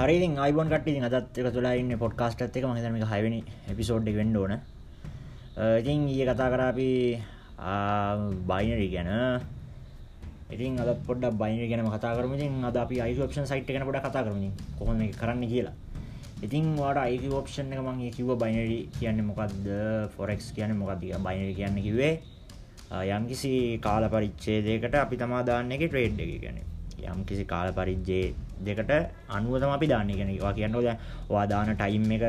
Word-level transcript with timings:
හරි 0.00 0.16
අයිබොන් 0.24 0.68
කට 0.72 1.12
අදත් 1.12 1.38
එක 1.38 1.52
තුලා 1.52 1.76
ඉන්න 1.76 1.92
පොඩ්කාස්ට් 2.02 2.40
එක. 2.40 2.64
මහිතම 2.64 2.96
හයවනි 3.04 3.40
එපිසෝඩ් 3.68 4.08
වෙන්න 4.08 4.34
ඕන. 4.34 4.52
ඉතින් 5.80 6.08
ඒ 6.08 6.24
කතා 6.24 6.48
කරාපි 6.48 7.20
බයිනරි 8.48 8.88
ගැන. 8.88 9.10
ඉතින් 10.50 10.80
අද 10.80 10.90
පොඩ 11.06 11.24
බයින 11.36 11.60
ගැන 11.68 11.84
කතා 11.86 12.16
කරමින් 12.16 12.64
අද 12.64 12.76
අපි 12.76 12.96
අයිෝපෂන් 12.98 13.44
සයිට් 13.44 13.68
ගැන 13.68 13.84
පොඩ 13.84 14.00
කතා 14.00 14.24
කරමින් 14.24 14.56
කොහොම 14.78 14.96
කරන්න 15.20 15.44
කියලා. 15.44 15.76
ඉතින් 16.40 16.64
වාට 16.80 17.04
අයික 17.04 17.28
ඔප්ෂන් 17.30 17.68
එක 17.68 17.84
මගේ 17.84 18.10
කිව 18.10 18.32
බයිනරි 18.42 18.80
කියන්න 18.96 19.20
මොකක්ද 19.22 19.68
ෆොරෙක්ස් 20.16 20.48
කියන 20.56 20.72
මොකක්දික 20.80 21.12
බයිනරි 21.20 21.52
කියන්න 21.52 21.76
කිවේ 21.76 22.14
යම්කිසි 23.10 23.52
කාල 23.84 24.08
පරිච්චේදයකට 24.08 24.94
අපි 24.96 25.16
තමා 25.16 25.44
දාන්න 25.44 25.70
එක 25.70 25.84
ට්‍රේඩ් 25.84 26.16
එක 26.18 26.36
ගැන. 26.40 26.69
යම් 27.04 27.20
කිසි 27.24 27.44
කාල 27.44 27.68
පරිජ්ජේ 27.72 28.34
දෙකට 28.60 28.92
අනුවතම 29.28 29.70
අපි 29.70 29.86
දාන්න. 29.86 30.10
කෙනෙවා 30.10 30.52
කියන්නද 30.52 30.76
වාදාන 31.28 31.74
ටයිම් 31.74 32.10
එක 32.12 32.24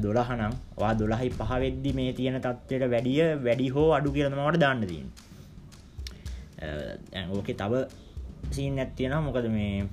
දොළහනම් 0.00 0.54
වා 0.76 0.92
දොළහයි 0.94 1.30
පහවෙද්දි 1.30 1.90
මේ 1.92 2.12
තියෙන 2.12 2.40
තත්වයට 2.40 2.90
වැඩිය 2.90 3.22
වැඩි 3.38 3.68
හෝ 3.68 3.88
අඩු 3.92 4.12
කියරනමට 4.12 4.60
දාන්න 4.60 4.82
දීන් 4.82 5.08
ඕකේ 7.30 7.54
තව 7.54 7.72
සීන් 8.50 8.78
ඇත්තියෙන 8.78 9.16
මොකද 9.22 9.48
මේ 9.50 9.86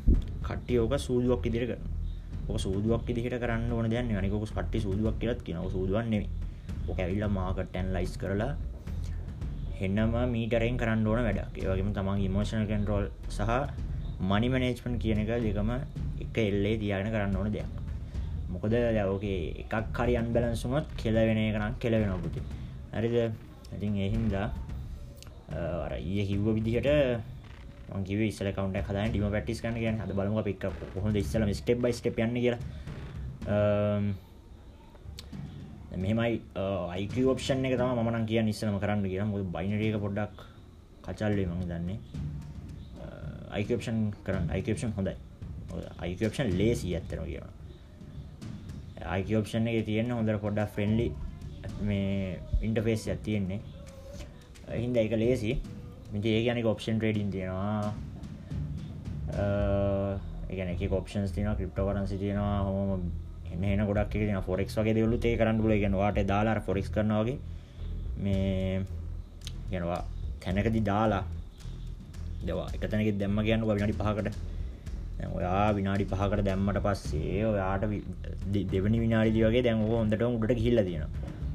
කට්ටිය 0.44 0.80
ඕක 0.80 0.94
සූදුවක් 0.98 1.45
ඉදිරි 1.45 1.67
කරන 1.67 1.84
ඕක 2.48 2.58
සූදුවක් 2.58 3.09
ඉදිහට 3.12 3.38
කරන්න 3.38 3.72
ඕන 3.72 3.90
දැන්න 3.90 4.16
අනිකොක 4.16 4.45
කට්ටි 4.48 4.80
සූදුවක් 4.81 5.16
කියලත් 5.22 5.42
කියනව. 5.45 5.70
සූදුවන්නෙම 5.70 6.23
ඕක 6.88 7.00
ඇවිල්ල 7.00 7.28
මාකට්ටැන් 7.30 7.94
ලයිස් 7.94 8.14
කරලා 8.17 8.54
හෙන්නම 9.80 10.16
මීටරෙන් 10.34 10.78
කරන්න 10.78 11.08
ඕන 11.08 11.22
වැඩ 11.28 11.40
ඒවගේම 11.56 11.92
තමන් 11.94 12.26
ඉමෝෂණ 12.26 12.66
කන්ටරෝල් 12.66 13.06
සහ 13.30 13.42
මනි 14.20 14.48
මනේජ්මන් 14.54 14.96
කියන 15.00 15.20
එක 15.23 15.32
දෙකම 15.44 15.72
එක 16.23 16.38
එල්ලේ 16.38 16.78
තියාගෙන 16.78 17.12
කරන්න 17.14 17.36
ඕන 17.36 17.52
දෙයක්. 17.52 17.70
මොකද 18.52 18.73
ලවෝගේ 18.73 19.64
එකක් 19.64 19.98
හරි 19.98 20.14
අන්බලන්සුමත් 20.22 20.88
කෙලවෙන 21.02 21.38
එකනම් 21.38 21.75
කෙලවෙන 21.80 22.12
පුති. 22.23 22.42
හරිද? 22.94 23.16
ඉතින් 23.75 23.95
එහින්දා 24.08 24.47
අර 25.86 25.94
ඒ 25.97 26.23
කිව්ව 26.30 26.47
විදිහට 26.58 26.90
කිව 28.06 28.20
ස්සල 28.30 28.50
කවන්ට 28.53 28.86
හද 28.88 28.97
ඩිම 29.09 29.25
පැටිස් 29.36 29.62
කන 29.64 29.78
කියන 29.84 30.02
හද 30.02 30.12
බලම 30.17 30.42
පික් 30.44 30.66
හොඳ 31.03 31.16
ඉස්සල 31.16 31.45
ස්ටප් 31.53 31.80
බයි 31.84 31.94
ස්ටප් 32.00 32.17
යන්න 32.25 32.42
කියලා. 32.44 32.62
මෙමයි 35.97 36.42
අයික 36.95 37.16
ඔප්ෂන් 37.34 37.66
එක 37.66 37.78
තම 37.80 38.02
මන 38.03 38.25
කිය 38.30 38.42
නිස්සලම 38.44 38.78
කරන්න 38.84 39.06
කියලා. 39.06 39.30
මුද 39.31 39.47
බයිනරක 39.56 39.97
පොඩ්ඩක් 40.03 40.36
කචල්ලේ 41.06 41.47
මඟ 41.50 41.66
දන්නේ. 41.72 42.00
අයිකපෂන් 43.52 44.00
කරන්න. 44.25 44.50
අයිකපෂන් 44.50 44.94
හොඳයි. 44.97 45.16
අයිකපෂන් 46.00 46.50
ලේසි 46.58 46.95
ඇත්තන 46.95 47.25
කියන 47.25 47.47
අයිකපෂන් 49.08 49.67
එක 49.67 49.86
තියෙන 49.86 50.11
හොඳට 50.11 50.41
පොඩ්ඩක් 50.41 50.73
ෆ්‍රෙන්ලි 50.75 51.08
මේ 51.81 52.39
ඉන්ටෆේස් 52.61 53.08
ඇත් 53.08 53.23
තියෙන්නේ. 53.23 53.59
හින්ද 54.75 54.97
එක 54.97 55.16
ලේසි 55.23 55.56
මිති 56.14 56.36
ඒ 56.36 56.44
ගැනක 56.45 56.66
ඔප්ෂන් 56.66 57.00
ට්‍රේඩින් 57.00 57.31
තියෙනවා. 57.31 57.94
ඒගැන 60.50 60.69
එක 60.75 60.94
ඔප්ෂන්ස් 61.00 61.31
තින 61.31 61.50
ක්‍රිප්ට 61.56 61.80
කරන්සි 61.80 62.17
තියෙනවා. 62.17 62.63
හොම 62.66 63.11
එන්න 63.52 63.86
ගොඩක් 63.86 64.11
තින 64.11 64.41
ෆොරෙක් 64.41 64.69
වගේ 64.69 64.94
දෙවලු 64.94 65.19
ඒ 65.23 65.38
කරන්න 65.38 65.61
පුල 65.61 65.73
ගෙන 65.80 65.97
වාට 66.03 66.22
දාලා 66.28 66.59
ෆොරික්ස් 66.61 66.89
කරනවාගේ 66.89 67.38
මේ 68.17 68.86
ගැනවා 69.72 70.02
තැනකදි 70.41 70.81
දාලා 70.86 71.23
දවා. 72.48 72.68
එකතැනක 72.76 73.20
දැම්ම 73.22 73.40
කියන්න 73.48 73.68
විනාඩි 73.70 73.95
පහකට. 74.02 74.30
ඔයා 75.38 75.66
විනාඩි 75.78 76.06
පහකට 76.12 76.46
දැම්මට 76.50 76.80
පස්සේ 76.86 77.40
ඔයාට 77.54 77.84
දෙවනි 78.73 79.00
විනාඩි 79.06 79.40
වගේ 79.48 79.64
දැන් 79.68 79.81
හොඳට 79.92 80.23
උඩට 80.30 80.62
කිල්ල 80.66 80.81
තියෙන 80.90 81.06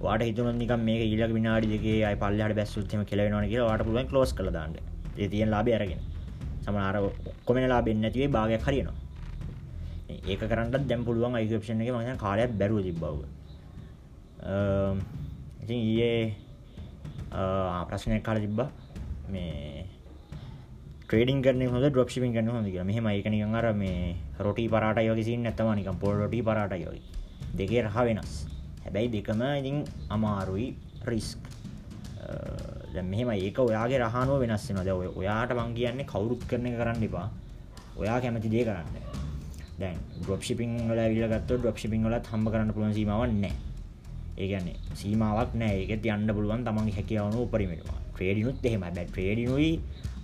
වාට 0.05 0.25
හිතුන 0.29 0.59
නික 0.63 0.73
මේ 0.89 1.05
ඊලක් 1.13 1.33
විනාඩි 1.39 1.73
දෙගේ 1.75 2.01
අයි 2.09 2.19
පල්ලහට 2.25 2.57
බැස්සුත්ම 2.61 3.07
කෙලවෙනවා 3.13 3.47
කිය 3.53 3.63
වාට 3.69 3.87
පුළුවන් 3.87 4.13
ලෝස් 4.17 4.33
කළ 4.39 4.51
දාන්න. 4.59 4.77
ඒ 5.21 5.29
තියෙන් 5.33 5.51
ලාබ 5.55 5.69
අරගෙන. 5.79 6.03
සමනාර 6.65 6.97
කොමෙන 7.47 7.69
ලාබෙන් 7.73 7.99
නැතිවේ 8.03 8.31
භාගයක් 8.37 8.63
හරිනවා 8.67 8.97
ඒක 10.31 10.43
කරන්නට 10.51 10.87
දැම් 10.91 11.03
පුළුවන් 11.09 11.37
අයිකපෂණ 11.39 11.83
එක 11.85 11.91
මන 11.95 12.21
කාලයක් 12.25 12.53
බැරුව 12.61 12.81
තිබ්බව 12.87 13.21
ඉතින් 15.63 15.79
ඊයේ 15.89 16.37
ප්‍රශ්නය 17.89 18.21
කාල 18.29 18.39
තිබ්බා. 18.45 18.69
මේ 19.33 19.87
ට්‍රේඩින් 21.15 21.43
කරන 21.47 21.63
හොඳ 21.71 21.87
ඩොප්ෂිපින් 21.95 22.33
කරන 22.35 22.49
හොඳ 22.51 22.67
කියලා. 22.67 22.87
මෙහෙම 22.91 23.07
ඒකනිකන් 23.07 23.55
අර 23.55 23.67
මේ 23.73 24.17
රොටි 24.45 24.67
පරාටයි 24.69 25.11
වගේ 25.11 25.27
සින්න 25.29 25.43
නැත්තම 25.47 25.71
නිකන් 25.79 25.99
පොල් 26.03 26.15
රොටි 26.21 26.41
පරාටයි 26.43 26.87
වගේ. 26.87 27.03
දෙකේ 27.59 27.83
රහ 27.87 27.97
වෙනස්. 28.07 28.33
හැබැයි 28.85 29.13
දෙකම 29.15 29.43
ඉතින් 29.61 29.77
අමාරුයි 30.11 30.67
රිස්ක් 31.07 31.39
දැන් 32.95 33.07
මෙහෙම 33.13 33.31
ඒක 33.31 33.59
ඔයාගේ 33.59 34.01
රහනුව 34.03 34.41
වෙනස් 34.43 34.65
වෙනවා. 34.69 34.85
දැන් 34.89 35.13
ඔයාට 35.21 35.53
මං 35.59 35.75
කියන්නේ 35.79 36.11
කවුරුත් 36.13 36.43
කරන 36.51 36.67
එක 36.71 36.75
කරන්න 36.81 37.05
එපා. 37.09 37.29
ඔයා 38.01 38.19
කැමති 38.23 38.51
දේ 38.55 38.65
කරන්න. 38.69 38.89
දැන් 39.81 40.01
ඩ්‍රොප් 40.19 40.43
ෂිපින් 40.43 40.73
වල 40.91 40.99
ඇවිල්ලා 41.05 41.31
ගත්තොත් 41.35 41.61
ඩ්‍රොප් 41.61 41.79
ෂිපින් 41.79 42.09
වලත් 42.09 42.27
හම්බ 42.33 42.51
කරන්න 42.55 42.73
පුළුවන් 42.75 42.97
සීමාවක් 42.99 43.37
නැහැ. 43.45 43.55
ඒ 44.41 44.49
කියන්නේ 44.51 44.99
සීමාවක් 45.03 45.55
නැහැ. 45.63 45.79
ඒකෙත් 45.85 46.11
යන්න 46.17 46.35
පුළුවන් 46.39 46.67
තමන්ගේ 46.67 46.97
හැකියාවන 46.99 47.39
උපරිමයට 47.45 47.87
ට්‍රේඩිනුත් 47.87 48.67
එහෙමයි. 48.67 48.91
බෑ 48.97 49.07
ට්‍රේඩිනුයි 49.13 49.71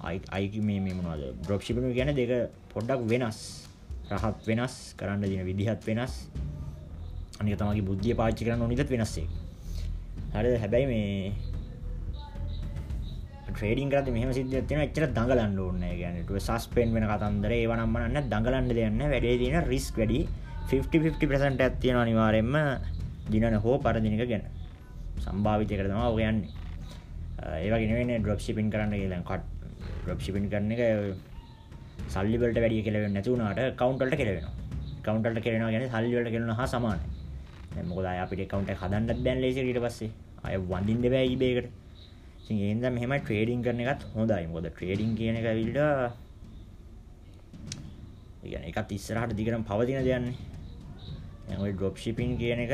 අයික 0.03 0.55
මේ 0.69 0.81
මොනවද? 0.81 1.23
බ්‍රොප්ෂිපන 1.47 1.93
ගැන 1.99 2.15
දෙක 2.17 2.33
පොඩ්ඩක් 2.73 3.03
වෙනස් 3.13 3.39
රහත් 4.11 4.47
වෙනස් 4.49 4.75
කරන්න 4.99 5.23
දින 5.23 5.45
විදිහත් 5.49 5.81
වෙනස්. 5.89 6.15
අනික 7.41 7.57
තමගේ 7.61 7.87
බුද්ධිය 7.89 8.15
පාච්චි 8.21 8.45
කරන්න 8.47 8.61
නොනිදත් 8.65 8.91
වෙනස්සේ 8.95 9.29
හරි 10.35 10.51
හැබැයි 10.63 10.87
මේ 10.93 11.33
ට්‍රේඩින් 13.51 13.91
කරත 13.93 14.09
මෙහම 14.17 14.33
සිද්ධ 14.39 14.57
තින 14.69 14.81
එච්චර 14.87 15.05
දඟලන්න 15.17 15.59
ඕන්න 15.59 15.85
ගැනට 16.01 16.33
සස්පෙන් 16.47 16.95
වෙන 16.97 17.07
කතන්දර 17.13 17.53
ඒවනම්මන්න 17.57 18.29
දඟලන්න 18.33 18.73
දෙයන්න 18.79 19.03
වැඩේ 19.13 19.37
තින 19.43 19.57
රිස්ක් 19.73 20.01
වැඩි. 20.01 20.21
50% 20.71 21.61
ඇත්තියෙන 21.67 21.97
අනිවාරෙන්ම 22.03 22.55
දිනන 23.33 23.57
හෝ 23.65 23.77
පරදිනික 23.85 24.23
ගැන. 24.33 24.45
සම්භාවිතය 25.25 25.75
කරතම 25.79 26.03
ඔයන්නේ 26.09 26.51
ඒවගෙන 27.65 28.23
ඩොප් 28.23 28.41
ශිපින් 28.45 28.71
කරන්න 28.73 28.95
කියලන් 28.97 29.25
කට 29.31 29.60
ප්‍රප්ෂිපින් 30.05 30.51
කරන 30.53 30.73
එක 30.75 30.83
සල්ලිවලට 32.09 32.59
වැඩිය 32.65 32.83
කෙලව 32.87 33.07
නැතුවනට 33.15 33.61
කවන්ටල්ට 33.81 34.21
කෙරෙන 34.21 34.47
කවන්ටල්ට 35.05 35.45
කෙරෙන 35.45 35.67
ගැන 35.67 35.89
සල්ලිවලට 35.89 36.33
කෙරෙන 36.35 36.53
හා 36.61 36.69
සමාන 36.75 37.01
මොකද 37.91 38.07
අපිට 38.07 38.49
කවන්ට 38.53 38.81
හදන්නත් 38.81 39.23
බැන් 39.25 39.39
ලේසිට 39.43 39.81
පස්සේ. 39.85 40.11
අය 40.45 40.57
වඳින් 40.71 40.99
දෙබැයි 41.05 41.37
බේකට 41.37 41.69
ඒද 42.51 42.85
මෙහම 42.91 43.13
ට්‍රේඩිං 43.17 43.63
කරන 43.65 43.81
එකත් 43.85 44.03
හොඳයි. 44.15 44.47
මොද 44.55 44.65
ට්‍රේඩිං 44.67 45.13
කියන 45.19 45.37
එක 45.41 45.47
විල්ඩ 45.59 45.79
එකත් 48.71 48.91
ඉස්සරහට 48.97 49.37
දිගරම් 49.41 49.63
පවතින 49.69 50.01
දෙයන්නේ 50.09 51.73
ඩොප් 51.73 51.97
ශිපින් 51.99 52.33
කියන 52.41 52.61
එක 52.65 52.73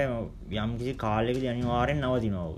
යම් 0.63 0.71
කිසි 0.79 0.95
කාලෙක 1.05 1.37
අනිවාරෙන් 1.53 2.01
නවතිනෝව. 2.01 2.57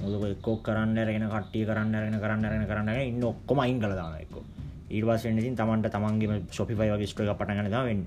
මුදක 0.00 0.24
එක්කෝ 0.28 0.56
කරන්න 0.58 0.98
රගෙන 0.98 1.26
කට්ටිය 1.26 1.64
කරන්න 1.64 1.94
රගෙන 1.94 2.20
කරන්න 2.20 2.44
රගෙන 2.44 2.66
කරන්න 2.66 2.90
ඉන්න 3.02 3.24
ඔක්කොම 3.24 3.58
අයින් 3.60 3.80
කළ 3.80 3.94
දාන 3.94 4.14
එක්ක. 4.16 4.36
ඊර්වාසෙන්සින් 4.90 5.56
තමන්ට 5.56 5.90
තමන්ගේම 5.90 6.48
ශොපිපයි 6.50 6.90
වගේ 6.90 7.06
ස්ට්‍ර 7.06 7.34
පටගන 7.34 7.70
වෙන්න. 7.80 8.02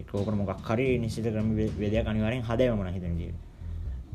එකෝකට 0.00 0.36
මොකක් 0.36 0.66
හරි 0.68 0.98
නිසිත 0.98 1.26
කරම 1.26 1.54
වේදයක් 1.54 2.06
අනිවාරෙන් 2.06 2.42
හදයමන 2.42 2.92
හිතනජීව 2.96 3.34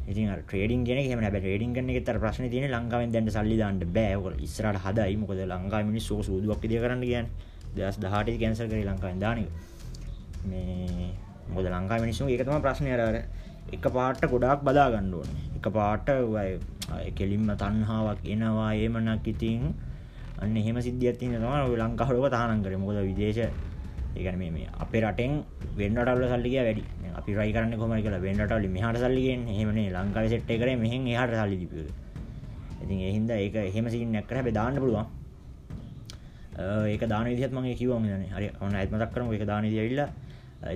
ඉතින් 0.08 0.30
ට්‍රේඩින් 0.42 0.86
ගෙන 0.86 1.02
හෙම 1.02 1.20
බ 1.26 1.38
ටේඩින් 1.38 1.74
කන 1.74 1.90
තර 2.02 2.18
ප්‍රශ්න 2.20 2.50
තියන 2.50 2.70
ලංකාවෙන් 2.70 3.12
දැන්ට 3.12 3.32
සල්ලි 3.32 3.58
දාන්නට 3.58 3.86
බෑවල 3.90 4.36
ඉස්රට 4.40 4.82
හදයි. 4.86 5.18
මොකද 5.18 5.40
ලංකා 5.46 5.84
මිනි 5.84 6.00
සෝ 6.00 6.22
සූදුවක් 6.22 6.62
ද 6.62 6.74
කරන්න 6.78 7.02
කියන්න. 7.02 7.28
දස් 7.76 7.98
දහට 8.00 8.40
කැන්සල් 8.40 8.68
කර 8.68 8.82
ලංකාවෙන් 8.84 9.20
දානක 9.20 9.48
මේ 10.46 11.10
මොද 11.50 11.66
ලංකා 11.68 12.00
මිනිස්සු 12.00 12.28
එකතම 12.28 12.62
ප්‍රශ්නය 12.62 12.92
අරර 12.96 13.18
එක 13.74 13.86
පාට 13.96 14.22
ගොඩක් 14.24 14.62
බදා 14.64 14.88
ගණ්ඩුවන 14.94 15.30
එක 15.66 15.74
පාට 15.74 16.10
කෙලින්ම 17.18 17.48
තන්හාාවක් 17.62 18.20
එනවා 18.34 18.72
ඒමනක් 18.74 19.28
ඉතින් 19.34 19.62
අන්න 20.42 20.58
එහෙම 20.58 20.78
සිද්ධියත්තින 20.88 21.34
තම 21.34 21.74
ලංකාහලක 21.82 22.30
තානන් 22.36 22.64
කර. 22.64 22.74
මොද 22.78 22.98
විදේශ 23.10 23.42
ඒගන 24.16 24.38
මේ 24.38 24.68
අපේ 24.84 25.02
රටෙන් 25.02 25.32
වෙන්නටල්ල 25.78 26.26
සල්ලිය 26.34 26.58
වැඩි. 26.60 26.84
අපි 27.20 27.32
රයි 27.34 27.52
කරන්න 27.56 27.78
කොම 27.82 27.92
කියලා 28.06 28.22
වෙන්නටල 28.28 28.68
මෙහට 28.76 28.98
සල්ලිගෙන් 29.04 29.42
හෙමනේ 29.58 29.94
ලංකාව 29.96 30.30
සෙට්ට 30.34 30.52
කර 30.62 30.70
මෙහෙන් 30.84 31.08
එහට 31.14 31.36
සල්ලි 31.42 31.58
දිප 31.64 31.74
ඉතින් 32.84 33.00
එහින්ද 33.10 33.30
ඒක 33.38 33.56
එහෙම 33.70 33.86
සිින් 33.94 34.12
නැක්කර 34.16 34.36
හැබ 34.40 34.50
දාන්න 34.60 34.78
පුළුවන්. 34.84 35.08
ඒක 36.94 37.04
දාන 37.14 37.26
විදිහත්මගේ 37.32 37.76
කිවම 37.82 38.06
හරි 38.36 38.48
ඔන්න 38.62 38.76
ඇත්මතක් 38.76 39.12
කරම 39.16 39.34
එක 39.34 39.46
දාන 39.52 39.64
දියවිල්ලා 39.74 40.10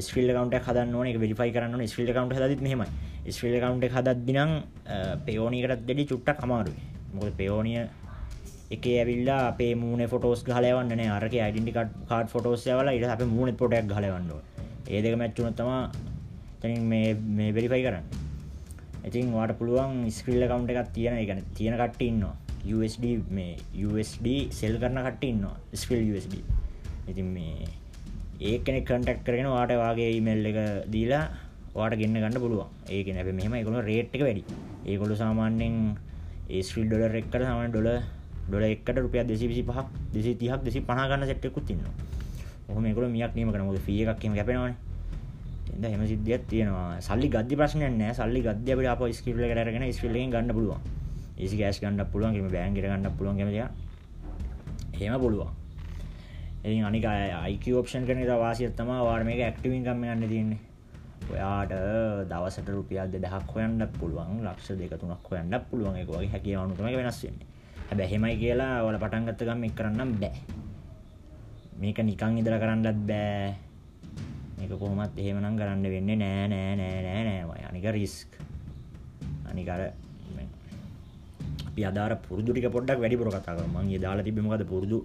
ස්්‍රිල් 0.07 0.30
කවන්ට 0.36 0.65
හදන්න 0.65 0.95
ඕන. 0.95 1.07
වෙරිෆයි 1.24 1.51
කරන්න 1.56 1.88
ස්්‍රිල් 1.94 2.09
කවන්ට 2.15 2.39
හදත් 2.39 2.62
මෙහම 2.68 2.81
ස්්‍රිල් 3.31 3.56
කවන්ට 3.62 3.96
හදත්දිනම් 3.96 4.52
පයෝනීකටත් 5.26 5.88
දෙඩි 5.90 6.06
චුට්ටක් 6.12 6.46
අමාරුයි. 6.46 6.84
මොක 7.14 7.38
පයෝනිය 7.38 7.80
එක 8.72 8.86
ඇවිල්ලා 8.92 9.42
අපේ 9.52 9.74
මූන 9.76 10.02
ෆොටෝස් 10.12 10.44
හලවන්න 10.48 11.02
අරක 11.10 11.34
යිඩටිකට් 11.34 11.94
කාඩ 12.10 12.28
ෆොටෝස් 12.34 12.66
යවල 12.68 12.92
ඉට 12.94 13.08
අප 13.08 13.24
මූුණ 13.34 13.60
පොටක් 13.62 13.96
හලවන්න 13.98 14.31
ඒ 14.88 15.02
දෙක 15.04 15.18
මැච් 15.22 15.34
වුණොත් 15.38 15.58
තමයි 15.58 15.80
එතනින් 16.60 16.86
මේ 16.92 17.10
මේ 17.38 17.56
වෙරිෆයි 17.58 17.84
කරන්න. 17.86 18.06
ඉතින් 19.08 19.34
වාට 19.34 19.58
පුළුවන් 19.60 20.06
ස්ක්‍රීල් 20.12 20.46
කවුන්ට 20.52 20.72
එකක් 20.74 20.94
තියෙන 20.96 21.18
එකන 21.24 21.44
තියෙන 21.58 21.75
කට්ට 21.82 22.08
ඉන්නවා. 22.10 22.36
USD 22.68 23.06
මේ 23.32 23.52
USD 23.88 24.28
සෙල් 24.52 24.75
කරන 24.82 25.00
කට 25.08 25.24
ඉන්නවා. 25.32 25.56
ස්ක්‍රල් 25.74 26.10
USD 26.14 26.36
ඉතින් 27.10 27.30
මේ 27.36 27.68
ඒ 28.42 28.58
කෙනෙ 28.60 28.82
කටක් 28.82 29.24
කරෙන 29.25 29.48
වාට 29.48 29.74
වගේ 29.82 30.12
ඉමල් 30.18 30.50
එක 30.52 30.60
දීලා 30.94 31.24
වාට 31.74 31.94
ගන්න 31.94 32.18
ගන්න 32.18 32.39
පුළුවන්. 32.39 32.68
ඒක 32.88 33.07
නැ 33.10 33.24
මෙහම 33.31 33.54
එකකුල 33.54 33.81
රේට් 33.81 34.16
එක 34.16 34.21
වැඩි. 34.21 34.44
ඒකොළු 34.86 35.16
සාමාන්‍යෙන් 35.16 35.75
ඒස්්‍රිල් 36.50 36.86
ඩොල 36.86 37.04
එක්කට 37.13 37.36
සම 37.39 37.62
ඩොල 37.69 37.89
ඩොල 38.48 38.63
එකට 38.66 38.98
රුපිය 38.98 39.24
දෙසි 39.24 39.48
විසි 39.48 39.63
පහක් 39.63 39.88
දෙසි 40.13 40.31
තිහක් 40.36 40.62
දෙසි 40.63 40.80
පහගන්න 40.81 41.25
සට්ටකුත් 41.25 41.66
තින්න 41.66 41.81
හොම 42.68 42.86
එකකල 42.86 43.06
මියක් 43.07 43.33
නීම 43.36 43.51
කනමුද 43.51 43.77
ිය 43.88 44.06
එකක්ම 44.06 44.33
කැපෙනවාන. 44.36 44.74
එද 45.69 45.83
හෙම 45.86 46.04
සිද්ධියත් 46.06 46.44
තියෙනවා. 46.50 46.98
සල්ලි 47.00 47.27
ගද 47.30 47.51
ප්‍රශ්නයන්න 47.56 48.01
සල්ලි 48.13 48.42
ගද්‍යපට 48.42 48.88
අප 48.88 49.01
ස්කිල්ල 49.12 49.38
කරගෙන 49.44 49.86
ස්ක්‍රල 49.92 50.18
ගන්න 50.25 50.51
පුළුවන්. 50.51 50.81
ඒසි 51.38 51.56
ගෑස් 51.57 51.80
ගන්න 51.80 52.06
පුළුවන්ගේම 52.12 52.50
බෑන්ගට 52.50 52.81
ගන්න 52.81 53.18
පුළුවන් 53.18 53.38
ගෙමතිය 53.38 53.65
හෙම 55.00 55.19
පුළුවන්. 55.19 55.51
එ 56.63 56.81
අනික 56.81 57.06
අයික 57.06 57.63
ෝපෂන් 57.72 58.04
කරන 58.06 58.25
වාසියත්තම 58.25 58.89
වාර්ම 59.00 59.30
එක 59.30 59.42
ඇක්ටිවින් 59.42 59.86
කම්ම 59.86 60.04
ගන්න 60.04 60.27
තියන්නේ. 60.27 60.69
ඔයාට 61.31 61.74
දවසට 62.30 62.70
රුපියල් 62.70 63.08
දෙදහක් 63.14 63.54
හොයන්න 63.54 63.81
පුළුවන් 64.00 64.42
ලක්ෂ 64.46 64.78
දෙක 64.80 64.94
තුනක් 65.02 65.30
හොයන්න 65.30 65.54
පුළුවන්. 65.70 65.96
එක 66.02 66.10
වගේ 66.10 66.31
හැකියාවනුතම 66.34 66.84
වෙනස්වෙන්නේ 66.84 67.48
හැබැ 67.90 68.08
හෙමයි 68.12 68.36
කියලා 68.42 68.84
ඔල 68.84 68.98
පටන්ගත්ත 68.98 69.46
ගම් 69.48 69.64
එක් 69.64 69.76
කරන්නම් 69.78 70.12
බෑ. 70.22 70.42
මේක 71.81 72.00
නිකං 72.04 72.38
ඉදර 72.42 72.56
කරන්නත් 72.60 73.00
බෑ. 73.10 73.56
මේක 74.58 74.72
කොහොමත් 74.72 75.18
එහෙමනම් 75.18 75.56
කරන්න 75.60 75.86
වෙන්න 75.94 76.12
නෑ 76.18 76.48
නෑ 76.52 76.76
නෑ 76.76 77.00
නෑ 77.06 77.24
නෑවයි 77.28 77.64
අනික 77.70 77.86
රිස්ක් 77.96 78.32
අනිකර 79.50 79.82
අපි 81.70 81.82
අදාර 81.86 82.12
පුරදුටික 82.25 82.68
පොඩ්ඩක් 82.75 83.00
වැඩිපුර 83.00 83.30
කතා 83.30 83.56
කර 83.56 83.68
මං 83.70 83.88
දාලා 84.02 84.28
තිබීමකද 84.28 84.64
පුරුදු 84.68 85.00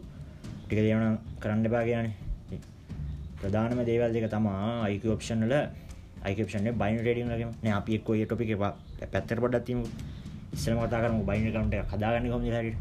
ටික 0.65 0.81
දේවන 0.81 1.19
කරන්න 1.41 1.67
එපා 1.69 1.85
කියන්නේ. 1.85 2.61
ප්‍රධානම 3.39 3.81
දේවල් 3.85 4.13
දෙක 4.13 4.27
තමා 4.33 4.85
අයික 4.87 5.05
ඔප්ෂන්ල 5.07 5.55
අයිකපෂන 6.25 6.69
බයින් 6.75 6.99
රඩියම් 7.01 7.29
ලගම 7.29 7.53
අපි 7.73 7.99
එක්ක 7.99 8.09
ඒ 8.11 8.27
ටොපික 8.27 8.53
පැත්තර 9.13 9.39
පොඩත්තිම 9.45 9.81
ඉස්සලම 10.55 10.81
කතා 10.81 11.01
කරම 11.05 11.23
බයින 11.31 11.49
කවන්ට 11.53 11.87
හදාගන්න 11.93 12.31
කොම 12.33 12.43
හරි 12.49 12.75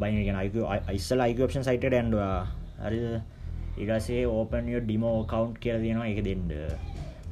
බයින 0.00 0.22
ගෙන 0.26 0.36
අයික 0.36 0.54
ඉස්සල 0.92 1.20
අයිකපෂන් 1.20 1.64
සයිට 1.64 1.84
ඇන්ඩවා 1.90 2.46
හරි 2.84 2.98
ඉරසේ 3.78 4.26
ඕපන් 4.26 4.66
ඩිමෝ 4.84 5.24
කවන්් 5.24 5.54
කියල 5.62 5.78
තියෙනවා. 5.80 6.06
එක 6.06 6.20
දෙන්න. 6.24 6.50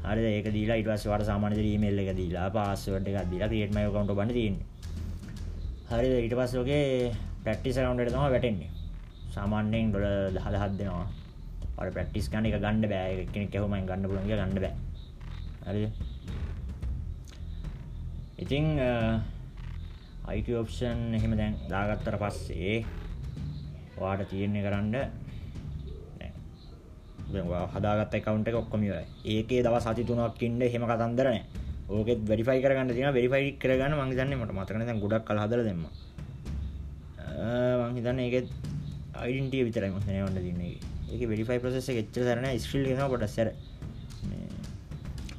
හරි 0.06 0.22
ඒක 0.30 0.48
දීලා 0.54 0.78
ඉටවස් 0.78 1.06
වට 1.10 1.26
සාමානය 1.26 1.58
ීමල්ල 1.58 1.98
එක 1.98 2.10
දීලා 2.14 2.48
පාසවට 2.50 3.08
එක 3.10 3.30
දීලා 3.30 3.48
ටම 3.50 3.78
කවන්ට 3.94 4.14
බන්න 4.18 4.32
තියන්න. 4.38 4.56
හරි 5.90 6.08
ඊට 6.22 6.34
පස්සෝගේ 6.38 7.12
පැට්ටිස 7.44 7.78
කවන්ට 7.78 8.10
තම 8.14 8.26
වැටෙන්නේ. 8.34 8.70
සාමාන්‍යයෙන් 9.34 9.90
ඩොල 9.90 10.06
දහද 10.36 10.56
හත් 10.62 10.72
දෙනවා 10.78 11.06
අ 11.78 11.90
ප්‍රක්ටිස් 11.90 12.30
කන 12.30 12.46
එක 12.46 12.60
ගන්න 12.62 12.86
බෑ. 12.92 13.26
කෙනෙ 13.32 13.46
කෙහුමයි 13.54 13.82
ගන්න 13.82 14.06
පුළන්ග 14.06 14.28
ගන්න 14.30 14.54
බෑ. 14.56 14.74
හරි. 15.66 15.90
ඉතිං 18.38 18.66
අයිට 20.24 20.48
ඔප්ෂන් 20.54 21.00
එහෙම 21.12 21.32
දැන් 21.34 21.54
දාගත්තර 21.66 22.16
පස්සේ 22.16 22.84
වාට 23.96 24.22
තියෙන්නේ 24.26 24.62
කරන්න 24.62 24.94
හදාගත් 27.72 28.14
කවන්ට 28.16 28.54
ඔක්කොමිය 28.54 28.92
ඒකේ 29.26 29.62
දව 29.62 29.76
සති 29.80 30.04
තුනක් 30.04 30.42
ඉන්න 30.42 30.60
හෙම 30.64 30.84
කතන්දරන 30.84 31.38
ඕකෙත් 31.88 32.20
වැඩිෆයි 32.22 32.62
කරගන්න 32.62 32.90
තින 32.90 33.08
වෙරිෆයි 33.10 33.54
කරගන්න 33.56 33.94
මංහිතන්න 33.96 34.36
මට 34.36 34.52
මතකන 34.52 35.00
ගොඩක් 35.00 35.24
කල් 35.24 35.38
හදර 35.38 35.62
දෙම 35.64 35.86
මංහිතන්න 37.84 38.20
ඒකෙත් 38.20 38.46
අයිඩන්ටිය 39.16 39.64
විතරයි 39.64 39.90
මසනය 39.90 40.20
වන්න 40.20 40.38
තින්නේ 40.40 40.74
ඒක 41.08 41.22
වෙරිෆයි 41.26 41.58
ප්‍රසෙස 41.58 41.88
එච්ච 41.92 42.20
සරන 42.20 42.46
ස්්‍රිල් 42.60 42.86
කොට 43.04 43.26
සැර 43.28 43.50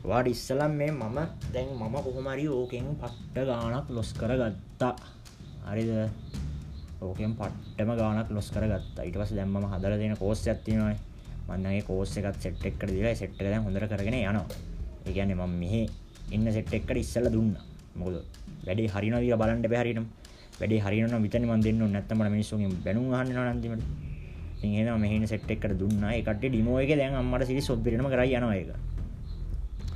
වාට 0.07 0.27
ඉස්සලම් 0.27 0.71
මේ 0.79 0.91
මම 0.91 1.17
දැන් 1.53 1.69
මම 1.75 1.95
කොහොමරි 2.05 2.47
ඕකෙන් 2.49 2.85
පට්ට 3.01 3.45
ගානක් 3.45 3.87
ලොස් 3.89 4.09
කර 4.13 4.31
ගත්තා 4.41 4.95
හරිද? 5.67 5.91
ඕකෙන් 7.01 7.31
පට්ටම 7.39 7.91
ගානක් 7.99 8.29
ලොස් 8.31 8.47
කර 8.53 8.63
ගත්තා 8.71 9.03
ඉට 9.03 9.17
පස 9.21 9.31
දැම්ම 9.35 9.57
හදර 9.73 9.93
දෙන 10.01 10.15
කෝස්ස 10.15 10.47
ඇතිනවයි 10.47 10.95
මන්නගේ 11.49 11.83
කෝස්ස 11.89 12.15
එකත් 12.17 12.39
සෙට් 12.43 12.63
එක්කට 12.69 12.87
දිලා 12.89 13.15
සෙට්ට 13.21 13.43
දැන් 13.43 13.63
හොඳර 13.67 13.83
කරගෙන 13.91 14.15
යනවා. 14.21 14.47
ඒගැන 15.07 15.35
ම 15.35 15.53
මෙහෙ 15.61 15.83
ඉන්න 16.31 16.47
සෙට් 16.55 16.71
එක්කට 16.73 16.97
ඉස්සල 17.03 17.27
දුන්න. 17.35 17.51
මොකද 17.99 18.15
වැඩි 18.65 18.87
හරිනවී 18.87 19.35
බලන්ට 19.35 19.67
පැහරිනම් 19.73 20.07
වැඩි 20.59 20.83
හරින 20.85 21.21
විතන 21.25 21.43
ම 21.45 21.61
දෙන්න 21.61 21.83
නැත්තම 21.95 22.19
මිනිස්සුගේ 22.35 22.71
බැනු 22.85 23.09
හන්න 23.11 23.55
නන්තිමට 23.55 23.83
සිහන 24.59 24.89
මෙහි 25.03 25.27
සෙට් 25.27 25.51
එකට 25.51 25.73
දුන්න. 25.81 26.03
එකට 26.11 26.39
ඩිමෝ 26.43 26.79
එක 26.79 26.95
දැන් 26.95 27.15
අම්මට 27.21 27.47
සිරි 27.49 27.61
සොබ්බිරම 27.61 28.07
කර 28.13 28.23
යනවා 28.23 28.55
එක 28.55 28.95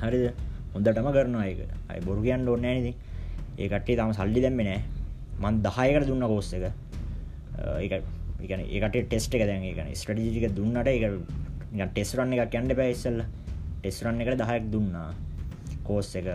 හරිද? 0.01 0.25
හොඳටම 0.74 1.07
කරනවා 1.15 1.45
එක 1.51 1.59
අයි 1.92 2.01
බොරු 2.07 2.21
කියන්න 2.25 2.48
ඕන්න 2.48 2.65
නති 2.77 2.94
ඒකටේ 3.57 3.98
තම 4.00 4.13
සල්ලි 4.19 4.42
දැම්ම 4.45 4.62
නෑ 4.69 4.81
මන් 5.44 5.62
දහයකට 5.65 6.07
දුන්න 6.09 6.25
කෝස්ස 6.31 6.53
එක. 6.57 6.65
ඒ 7.81 8.01
ඒකට 8.77 8.98
ටෙස්ට 9.07 9.36
එක 9.38 9.45
දැන් 9.50 9.63
එකන 9.71 9.92
ස්ටටිජික 10.01 10.45
දුන්නට 10.57 10.88
එක 10.88 11.03
ටෙස්රන්න 11.92 12.33
එක 12.36 12.50
කියන්න 12.53 12.75
පැයිස්සල්ල 12.80 13.21
ටෙස්රන්න 13.81 14.21
එකට 14.24 14.42
දහයක් 14.44 14.71
දුන්නා. 14.74 15.09
කෝස් 15.83 16.15
එක 16.15 16.27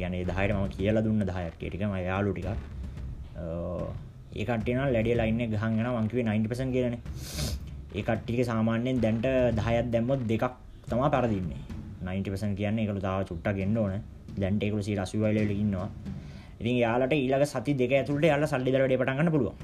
ගැන 0.00 0.12
දහයට 0.12 0.54
ම 0.54 0.68
කියලා 0.76 1.04
දුන්න 1.06 1.20
දහයක්. 1.30 1.54
ටිකම 1.60 1.94
යාලු 2.08 2.32
ටික 2.32 2.48
ඒකටන 4.36 4.80
ලැඩිය 4.94 5.16
ලයින්න 5.20 5.40
ගහගෙන 5.52 5.86
වංකිවේ 5.96 6.24
90පසන් 6.24 6.70
කියරන 6.74 6.96
ඒකට්ටික 7.94 8.40
සාමාන්‍යයෙන් 8.50 9.00
දැන්ට 9.04 9.26
දහයත් 9.58 9.86
දැම්මොත් 9.92 10.20
දෙකක් 10.30 10.44
තමා 10.88 11.10
පරදින්නේ. 11.14 11.62
90පසන් 12.08 12.52
කියන්න 12.54 12.78
එකළු 12.78 13.00
තාව 13.00 13.24
චුට්ට 13.24 13.48
ගෙන්න්න 13.58 13.76
ඕන. 13.76 13.94
දැන්ට 14.36 14.62
එකකු 14.62 14.82
සි 14.82 14.94
රසුවයිල 14.96 15.50
ඉන්නවා. 15.54 15.88
ඉතින් 16.60 16.76
යාලට 16.76 17.12
ඊලක 17.14 17.46
සති 17.46 17.74
දෙක 17.74 17.92
ඇතුළට 17.92 18.24
යාල 18.24 18.46
සල්ලිදරට 18.46 18.92
පටගන්න 18.92 19.30
පුළුව 19.30 19.54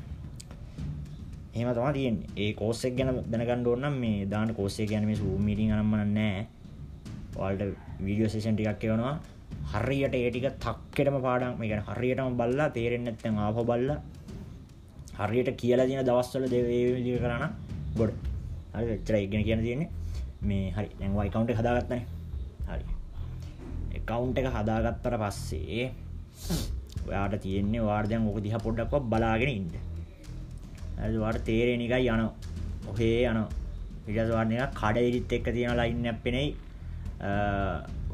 එහම 1.55 1.69
තම 1.69 1.93
තියෙන් 1.93 2.17
ඒ 2.37 2.53
කෝස්සෙක් 2.55 2.97
ගැන 2.97 3.11
දැනගන්න 3.31 3.67
ඕන්නම් 3.67 3.97
මේ 3.97 4.27
දාන 4.27 4.55
කෝස්සේ 4.55 4.87
ගැන 4.87 5.05
මේ 5.05 5.17
සූමීටි 5.17 5.71
අනම්මන 5.71 6.15
නෑ 6.15 6.47
වල්ට 7.35 7.63
වීඩියෝ 8.01 8.29
සේෂන් 8.29 8.57
ටිකක් 8.57 8.85
එවනවා 8.85 9.15
හරියට 9.73 10.15
ඒටික 10.15 10.47
තක්කෙටම 10.59 11.17
පාඩම් 11.21 11.59
මේ 11.59 11.69
ගැන 11.69 11.85
හරියටම 11.89 12.37
බල්ලා 12.37 12.69
තේරෙන් 12.71 13.05
නැත්තැන් 13.05 13.39
ආප 13.39 13.59
බල්ල. 13.63 13.91
හරියට 15.19 15.51
කියලා 15.57 15.87
දින 15.87 16.01
දවස්වල 16.01 16.45
දෙවේදි 16.47 17.13
කරන්න 17.19 17.45
ගොඩ. 17.97 18.13
හරි 18.75 18.91
එච්චර 18.97 19.15
ඉගෙන 19.17 19.45
කියන 19.45 19.61
තියෙන්නේ 19.61 19.91
මේ 20.43 20.71
හරි. 20.71 20.89
දැන්වයි 20.99 21.31
කවුන්ට 21.31 21.55
හදාගත්තනේ. 21.55 22.03
හරි. 22.69 22.85
කවුන්් 24.09 24.31
එක 24.41 24.49
හදාගත්තර 24.57 25.17
පස්සේ 25.23 25.85
ඔයාට 27.07 27.35
තියෙන්නේ 27.45 27.83
වාර්ධයන් 27.89 28.29
ඕක 28.29 28.39
දිහ 28.45 28.55
පොඩ්ඩක්ව 28.65 29.09
බලාගෙන 29.13 29.51
ඉන්න. 29.51 29.71
ඇවාට 30.99 31.45
තේරෙන 31.49 31.85
එකයි 31.87 32.09
යන 32.15 32.23
ඔහේ 32.91 33.21
යන 33.31 33.39
පිටස්වාර්ණය 34.07 34.57
කඩ 34.81 35.07
ඉරිත් 35.09 35.33
එක්ක 35.39 35.47
තියෙන 35.57 35.77
ලයින්න 35.81 36.11
අපෙනෙයි 36.13 36.49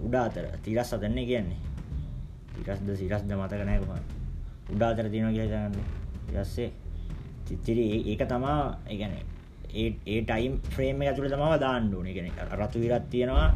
උඩා 0.05 0.25
අතර. 0.28 0.45
තිරස් 0.64 0.93
අතන්නේ 0.95 1.26
කියන්නේ. 1.31 1.61
තිරස්ද 2.59 2.88
සිරස්ද 3.00 3.33
මතකනයකුම 3.40 3.90
උඩා 4.75 4.90
අතර 4.93 5.09
තියෙන 5.12 5.33
කියගන්න 5.37 5.76
යස්සේ 6.43 6.71
චිත්තිරි 7.49 7.85
ඒක 8.12 8.23
තමා 8.28 8.61
ඒගැන 8.93 9.14
ඒ 9.75 10.21
ටයිම් 10.28 10.55
්‍රේම 10.76 11.00
ඇතුළ 11.02 11.31
තම 11.33 11.45
දාන්නඩුවන 11.62 12.09
ගෙන 12.17 12.28
රතු 12.61 12.83
විරත් 12.83 13.07
තියෙනවා 13.12 13.49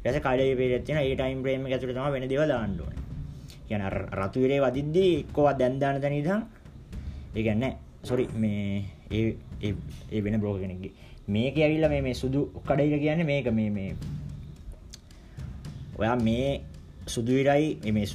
ඇස 0.00 0.16
කඩේ 0.18 0.56
පේරත්තින 0.56 0.96
ඒ 0.98 1.14
ටයිම් 1.14 1.42
ප්‍රේම 1.42 1.66
ඇතුළ 1.66 1.92
තම 1.92 2.08
වෙන 2.10 2.26
දෙව 2.26 2.42
දාන්නඩුවන 2.46 2.96
කියන 3.66 3.82
රතුවිරේ 4.12 4.60
වදිද්දී 4.60 5.12
එක්කෝවත් 5.18 5.58
දැන්දාන 5.58 6.00
තැනිදම් 6.00 6.40
ඒගැන්න 7.34 7.66
සොරි 8.02 8.24
මේ 8.36 8.84
ඒ 9.10 9.74
ඒ 10.10 10.20
වෙන 10.20 10.40
බ්‍රෝග 10.40 10.58
කෙනෙක්ගේ 10.58 10.92
මේක 11.28 11.56
ඇවිල්ල 11.58 11.86
මේ 11.90 12.14
සුදු 12.14 12.40
කඩයික 12.62 12.96
කියන්න 12.98 13.24
මේක 13.24 13.50
මේ 13.52 13.70
මේ 13.70 13.90
ඔයා 15.96 16.16
මේ 16.18 16.48
සුදුවිරයි 17.06 17.92
මේ 17.92 18.06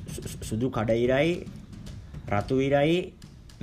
සුදු 0.42 0.68
කඩයිරයි 0.70 1.32
රතුවිරයි 2.30 2.98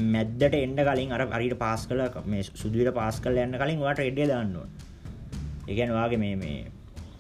මැද්දට 0.07 0.55
එන්න 0.57 0.77
කලින් 0.81 1.13
අර 1.13 1.23
අරිට 1.29 1.57
පාස් 1.57 1.87
කල 1.87 2.03
මේ 2.27 2.43
සුදුවිර 2.55 2.93
පාස් 2.93 3.19
කල 3.21 3.37
යන්න 3.39 3.59
කලින් 3.59 3.81
වාට 3.81 4.01
එඩේ 4.01 4.29
දාන්නවා 4.29 4.69
එකන් 5.69 5.93
වාගේ 5.93 6.19
මේ 6.19 6.37
මේ 6.37 6.61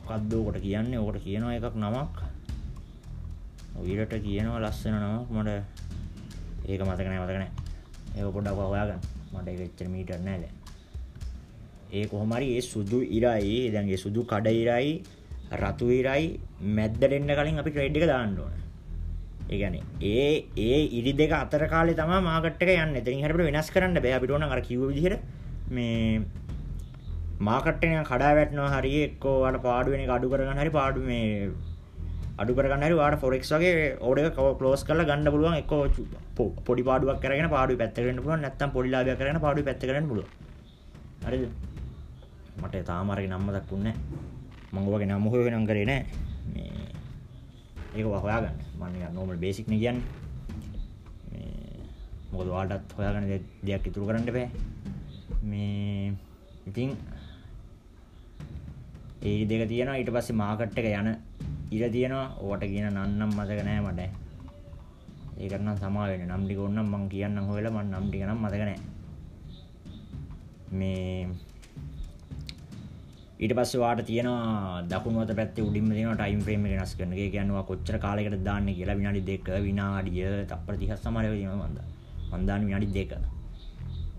කද්දෝකොට 0.04 0.58
කියන්නේ? 0.60 0.98
ඕකට 0.98 1.24
කියනවා 1.24 1.54
එකක් 1.58 1.76
නමක්. 1.76 2.16
ඔවිරට 3.78 4.14
කියනවා 4.20 4.62
ලස්සන 4.62 4.96
නමක්. 4.96 5.28
මට 5.32 5.50
ඒක 6.68 6.80
මතකනෑ 6.82 7.20
මතකනෑ 7.20 7.50
ඒ 8.16 8.30
පොඩක් 8.30 8.58
හොයාගන්න. 8.62 9.00
මට 9.32 9.48
එක 9.48 9.60
එච්චර 9.60 9.88
මීටර් 9.88 10.20
නෑද 10.20 10.44
ඒ 11.92 12.04
කොහොමරි 12.06 12.46
ඒ 12.56 12.62
සුදු 12.62 12.98
ඉරයි 13.16 13.56
දැන්ගේ 13.70 14.00
සුදු 14.04 14.20
කඩ 14.24 14.52
ඉරයි 14.60 14.92
රතු 15.54 15.86
ඉරයි 15.90 16.24
මැද්දට 16.76 17.14
එන්න 17.18 17.32
කලින් 17.38 17.60
අපි 17.62 17.70
ට්‍රේඩ් 17.70 17.96
එක 17.98 18.06
දාන්න 18.08 18.36
ඕන. 18.38 18.54
ඒ 19.50 19.56
කියන්නේ 19.60 19.82
ඒ 20.02 20.30
ඒ 20.66 20.78
ඉරි 20.98 21.12
දෙක 21.12 21.32
අතර 21.34 21.64
කාලේ 21.68 21.98
තමයි 22.00 22.20
මාකට් 22.28 22.62
එක 22.64 22.72
යන්නේ. 22.76 23.00
එතනින් 23.02 23.24
හරියට 23.24 23.48
වෙනස් 23.48 23.68
කරන්න 23.74 23.98
බෑ. 23.98 24.14
අපිට 24.18 24.32
ඕන 24.32 24.46
අර 24.48 24.62
කිව්ව 24.68 24.88
විදිහට 24.90 25.20
මේ 25.70 26.22
මාකට් 27.48 27.84
එක 27.84 28.08
කඩා 28.10 28.32
වැටෙනවා 28.38 28.72
හරිය 28.76 28.98
එක්කෝ 29.08 29.36
ඔයාලට 29.42 29.62
පාඩු 29.66 29.92
වෙන 29.92 30.02
එක 30.04 30.12
අඩු 30.16 30.32
කරගන්න 30.32 30.60
හරි 30.62 30.72
පාඩු 30.78 31.00
මේ 31.08 31.50
අඩු 32.42 32.56
කරගන්න 32.58 32.84
හරි 32.86 32.96
ඔයාලට 32.98 33.22
ෆොරෙක්ස් 33.24 33.50
වගේ 33.54 33.72
ඕඩර් 34.08 34.28
එක 34.28 34.38
ක්ලෝස් 34.60 34.84
කරලා 34.88 35.08
ගන්න 35.10 35.32
පුළුවන් 35.34 35.56
එක්කෝ 35.62 35.82
පොඩි 36.68 36.82
පාඩුවක් 36.88 37.20
කරගෙන 37.24 37.48
පාඩුවේ 37.54 37.80
පැත්තකට 37.82 38.10
යන්න 38.12 38.22
පුළුවන් 38.24 38.44
නැත්නම් 38.46 38.74
පොඩි 38.76 38.92
ලාභයක් 38.94 39.18
කරගෙන 39.20 39.40
පාඩුවේ 39.44 39.68
පැත්තකට 39.68 40.00
යන්න 40.00 40.10
පුළුවන්. 40.10 40.30
හරිද? 41.26 41.44
මට 42.62 42.84
තාම 42.90 43.10
අරගෙන 43.14 43.34
නම්ම 43.34 43.50
දක්ුන්නේ 43.56 43.94
මම 44.72 44.88
ඔයගේ 44.88 45.08
නම 45.10 45.26
හොයගෙන 45.32 45.66
කරේ 45.70 45.86
නෑ. 45.90 46.02
මේ 46.52 46.86
ඒක 47.96 48.06
හොයාගන්න. 48.24 48.56
මම 48.78 48.84
නිකන් 48.92 49.14
normal 49.14 49.36
basic 49.44 49.66
නේ 49.68 49.80
කියන්නේ. 49.82 50.04
මේ 51.30 51.80
මොකද 52.32 52.52
ඔයාලටත් 52.54 52.94
හොයාගන්න 52.98 53.26
දෙයක් 53.66 53.88
ඉතුරු 53.90 54.06
කරන්න 54.08 54.30
බෑ. 54.36 54.48
මේ 55.42 56.14
ඉතින් 56.70 56.96
ඒ 59.22 59.44
දෙක 59.44 59.62
තියෙනවා 59.68 59.98
ඊට 60.00 60.10
පස්සේ 60.14 60.40
මාකට් 60.42 60.78
එක 60.80 60.88
යන 60.92 61.08
ඉර 61.70 61.82
තියෙනවා 61.94 62.26
ඕවට 62.40 62.66
කියන 62.72 62.88
නන්නම් 62.90 63.30
මතක 63.36 63.60
නෑ 63.68 63.80
මට 63.84 64.00
ඒකට 65.38 65.62
නම් 65.62 65.76
සමා 65.78 66.08
වෙන්න 66.10 66.26
නම් 66.28 66.42
ටික 66.44 66.60
ඕනම් 66.64 66.90
මං 66.92 67.04
කියන්නම් 67.12 67.48
හොයලා 67.50 67.76
මං 67.76 67.88
නම් 67.92 68.06
ටික 68.08 68.26
නම් 68.26 68.44
මතක 68.44 68.62
නෑ 68.68 68.80
මේ 70.72 71.26
ඊට 73.42 73.54
පස්සේ 73.58 73.80
වාට 73.82 74.00
තියෙනවා 74.06 74.82
දකුණු 74.90 75.22
අත 75.22 75.32
පැත්තේ 75.38 75.64
උඩින්ම 75.68 75.88
තියෙනවා 75.90 76.18
ටයිම් 76.18 76.42
ෆ්‍රේම් 76.46 76.66
එක 76.66 76.74
වෙනස් 76.74 76.94
කරන 76.98 77.12
එක. 77.12 77.18
ඒ 77.18 77.30
කියන්නේ 77.30 77.54
ඔයා 77.56 77.68
කොච්චර 77.70 77.96
කාලයකට 78.04 78.44
දාන්නේ 78.48 78.74
කියලා 78.78 78.98
විනාඩි 79.00 79.22
2 79.30 79.62
විනාඩිය 79.66 80.28
තප්පර 80.50 80.74
30ක් 80.74 80.98
සමහර 80.98 81.24
වෙලාවට 81.24 81.40
තියෙනවා 81.40 81.68
මන්ද. 81.68 81.78
මන් 82.30 82.46
දාන්නේ 82.48 82.68
විනාඩි 82.68 82.88
2. 82.96 83.18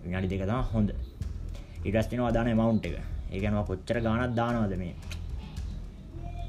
විනාඩි 0.05 0.27
2 0.33 0.47
තමයි 0.49 0.63
හොඳ. 0.73 0.89
ඊට 1.85 1.95
පස්සේ 1.95 2.09
තියෙනවා 2.09 2.33
දාන 2.37 2.51
amount 2.55 2.85
එක. 2.89 3.12
ඒ 3.33 3.39
කියන්නේ 3.39 3.57
ඔයා 3.57 3.69
කොච්චර 3.71 3.97
ගාණක් 4.05 4.35
දානවද 4.39 4.73
මේ? 4.81 4.93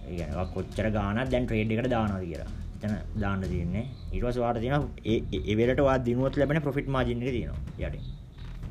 ඒ 0.06 0.14
කියන්නේ 0.16 0.36
ඔයා 0.36 0.52
කොච්චර 0.56 0.86
ගාණක් 0.96 1.30
දැන් 1.32 1.46
ට්‍රේඩ් 1.46 1.72
එකට 1.74 1.90
දානවද 1.94 2.24
කියලා. 2.30 2.50
එතන 2.76 2.94
දාන්න 3.22 3.42
තියෙන්නේ. 3.52 3.84
ඊට 4.12 4.24
පස්සේ 4.24 4.42
ඔයාට 4.44 4.60
තියෙනවා 4.60 4.88
ඒ 5.12 5.18
ඒ 5.38 5.56
වෙලට 5.60 5.80
ඔයා 5.86 5.98
දිනුවත් 6.08 6.36
ලැබෙන 6.40 6.62
ප්‍රොෆිට් 6.66 6.88
මාජින් 6.96 7.22
එක 7.22 7.32
තියෙනවා 7.36 7.88
යටින්. 7.88 8.04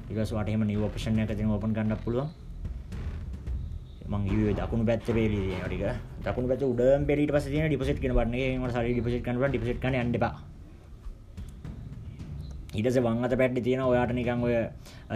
ඊට 0.09 0.17
පස්සේ 0.17 0.35
ඔයාට 0.37 0.49
එහෙම 0.53 0.65
නිව් 0.71 0.83
ඔපෂන් 0.89 1.19
එකක් 1.25 1.35
තියෙනවා 1.35 1.57
ඕපන් 1.57 1.75
කරන්නත් 1.77 2.03
පුළුවන්. 2.05 2.29
මං 4.11 4.23
කිව්වේ 4.29 4.55
දකුණු 4.59 4.85
පැත්තේ 4.85 5.15
පෙළි 5.17 5.37
තියෙනවා 5.41 5.69
ටික. 5.69 5.83
දකුණු 6.25 6.47
පැත්තේ 6.51 6.71
උඩම 6.73 7.05
පෙළි 7.09 7.21
ඊට 7.25 7.35
පස්සේ 7.35 7.53
තියෙන 7.53 7.69
ඩිපොසිට් 7.69 7.99
කියන 8.01 8.13
බටන් 8.17 8.35
එකේ 8.37 8.57
මට 8.59 8.73
සල්ලි 8.75 8.93
ඩිපොසිට් 8.95 9.23
කරන්න 9.25 9.37
පුළුවන් 9.37 9.53
ඩිපොසිට් 9.53 9.79
කරන්න 9.83 10.01
යන්න 10.05 10.19
එපා. 10.19 10.35
ඊට 12.73 12.87
පස්සේ 12.87 13.03
වම් 13.05 13.23
අත 13.25 13.35
පැත්තේ 13.41 13.63
තියෙනවා 13.67 13.89
ඔයාට 13.93 14.13
නිකන් 14.17 14.43
ඔය 14.47 14.55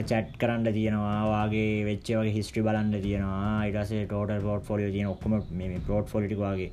chat 0.10 0.28
කරන්න 0.42 0.74
තියෙනවා 0.78 1.18
වාගේ 1.32 1.86
වෙච්ච 1.90 2.12
වගේ 2.20 2.36
history 2.38 2.64
බලන්න 2.68 2.94
තියෙනවා 3.06 3.66
ඊට 3.66 3.78
පස්සේ 3.80 4.06
total 4.14 4.42
portfolio 4.48 4.92
තියෙන 4.96 5.10
ඔක්කොම 5.14 5.38
මේ 5.52 5.70
මේ 5.74 5.84
portfolio 5.88 6.28
ටික 6.28 6.44
වාගේ. 6.46 6.72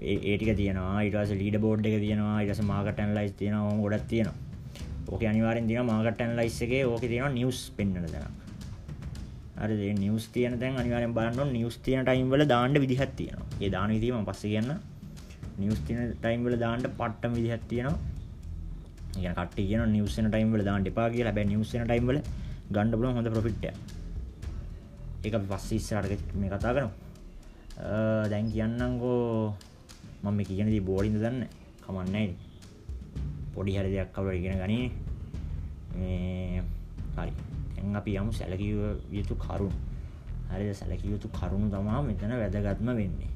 ඒ 0.00 0.16
ඒ 0.30 0.36
ටික 0.38 0.56
තියෙනවා 0.62 0.96
ඊට 1.02 1.16
පස්සේ 1.18 1.40
leader 1.42 1.62
board 1.66 1.86
එක 1.90 2.00
තියෙනවා 2.06 2.40
ඊට 2.40 2.52
පස්සේ 2.52 2.70
market 2.72 3.04
analyze 3.06 3.34
තියෙනවා 3.42 3.68
ඕම 3.68 3.84
ගොඩක් 3.84 4.08
තියෙනවා. 4.14 4.36
ඕකේ 5.12 5.28
අනිවාර්යෙන් 5.34 5.70
තියෙනවා 5.70 5.92
market 5.92 6.26
analyze 6.26 6.64
එකේ 6.66 6.82
ඕකේ 6.86 7.12
තියෙනවා 7.12 7.36
news 7.38 7.60
පෙන්වන 7.78 8.10
තැනක් 8.16 8.44
හරිද 9.60 9.80
ඒ 9.80 9.94
නිවුස් 10.00 10.24
තියෙන 10.34 10.58
තැන් 10.60 10.76
අනිවාර්යෙන් 10.76 11.14
බලන්න 11.16 11.40
ඕන. 11.40 11.52
නිවුස් 11.52 11.76
තියෙන 11.78 12.04
ටයිම් 12.04 12.28
වල 12.32 12.44
දාන්න 12.54 12.74
විදිහක් 12.84 13.12
තියෙනවා. 13.20 13.46
ඒ 13.60 13.70
දාන 13.70 13.90
විදිහ 13.90 14.12
මම 14.14 14.26
පස්සේ 14.28 14.50
කියන්න 14.52 14.70
නිවුස් 15.58 15.80
තියෙන 15.86 16.12
ටයිම් 16.22 16.44
වල 16.46 16.56
දාන්න 16.64 16.82
පට්ටම 16.98 17.32
විදිහක් 17.38 17.64
තියෙනවා. 17.72 17.98
ඒ 19.16 19.20
කියන්නේ 19.20 19.34
කට්ටිය 19.38 19.66
කියනවා 19.68 19.88
නිවුස් 19.96 20.16
වෙන 20.18 20.28
ටයිම් 20.30 20.52
වල 20.52 20.64
දාන්න 20.68 20.86
එපා 20.90 21.08
කියලා 21.14 21.32
හැබැයි 21.32 21.50
නිවුස් 21.52 21.70
වෙන 21.74 21.86
ටයිම් 21.88 22.06
වල 22.08 22.18
ගන්න 22.74 22.90
පුළුවන් 22.92 23.16
හොඳ 23.18 23.28
ප්‍රොෆිට් 23.34 23.64
එකක්. 23.70 23.78
ඒක 25.24 25.34
අපි 25.38 25.46
පස්සේ 25.52 25.78
ඉස්සරහට 25.80 26.34
මේ 26.40 26.50
කතා 26.52 26.72
කරමු. 26.76 26.92
දැන් 28.30 28.46
කියන්නම්කෝ 28.52 29.54
මම 30.22 30.34
මේ 30.36 30.46
කියන 30.48 30.68
දේ 30.74 30.84
බෝඩින්ද 30.88 31.18
දන්නේ? 31.24 31.48
කමන්නේ 31.84 32.34
පොඩි 33.54 33.76
හරි 33.78 33.90
දෙයක් 33.94 34.10
කවුරු 34.14 34.36
ඉගෙන 34.40 34.58
ගනී 34.62 34.86
මේ 35.98 36.62
හරි. 37.16 37.32
දැන් 37.76 37.96
අපි 38.00 38.16
යමු 38.20 38.32
සැලකිය 38.38 38.74
යුතු 39.18 39.34
කරුණු. 39.44 39.72
හරිද? 40.50 40.74
සැලකිය 40.80 41.10
යුතු 41.14 41.28
කරුණු 41.38 41.70
තමයි 41.74 42.02
මෙතන 42.08 42.36
වැදගත්ම 42.42 42.88
වෙන්නේ. 43.00 43.32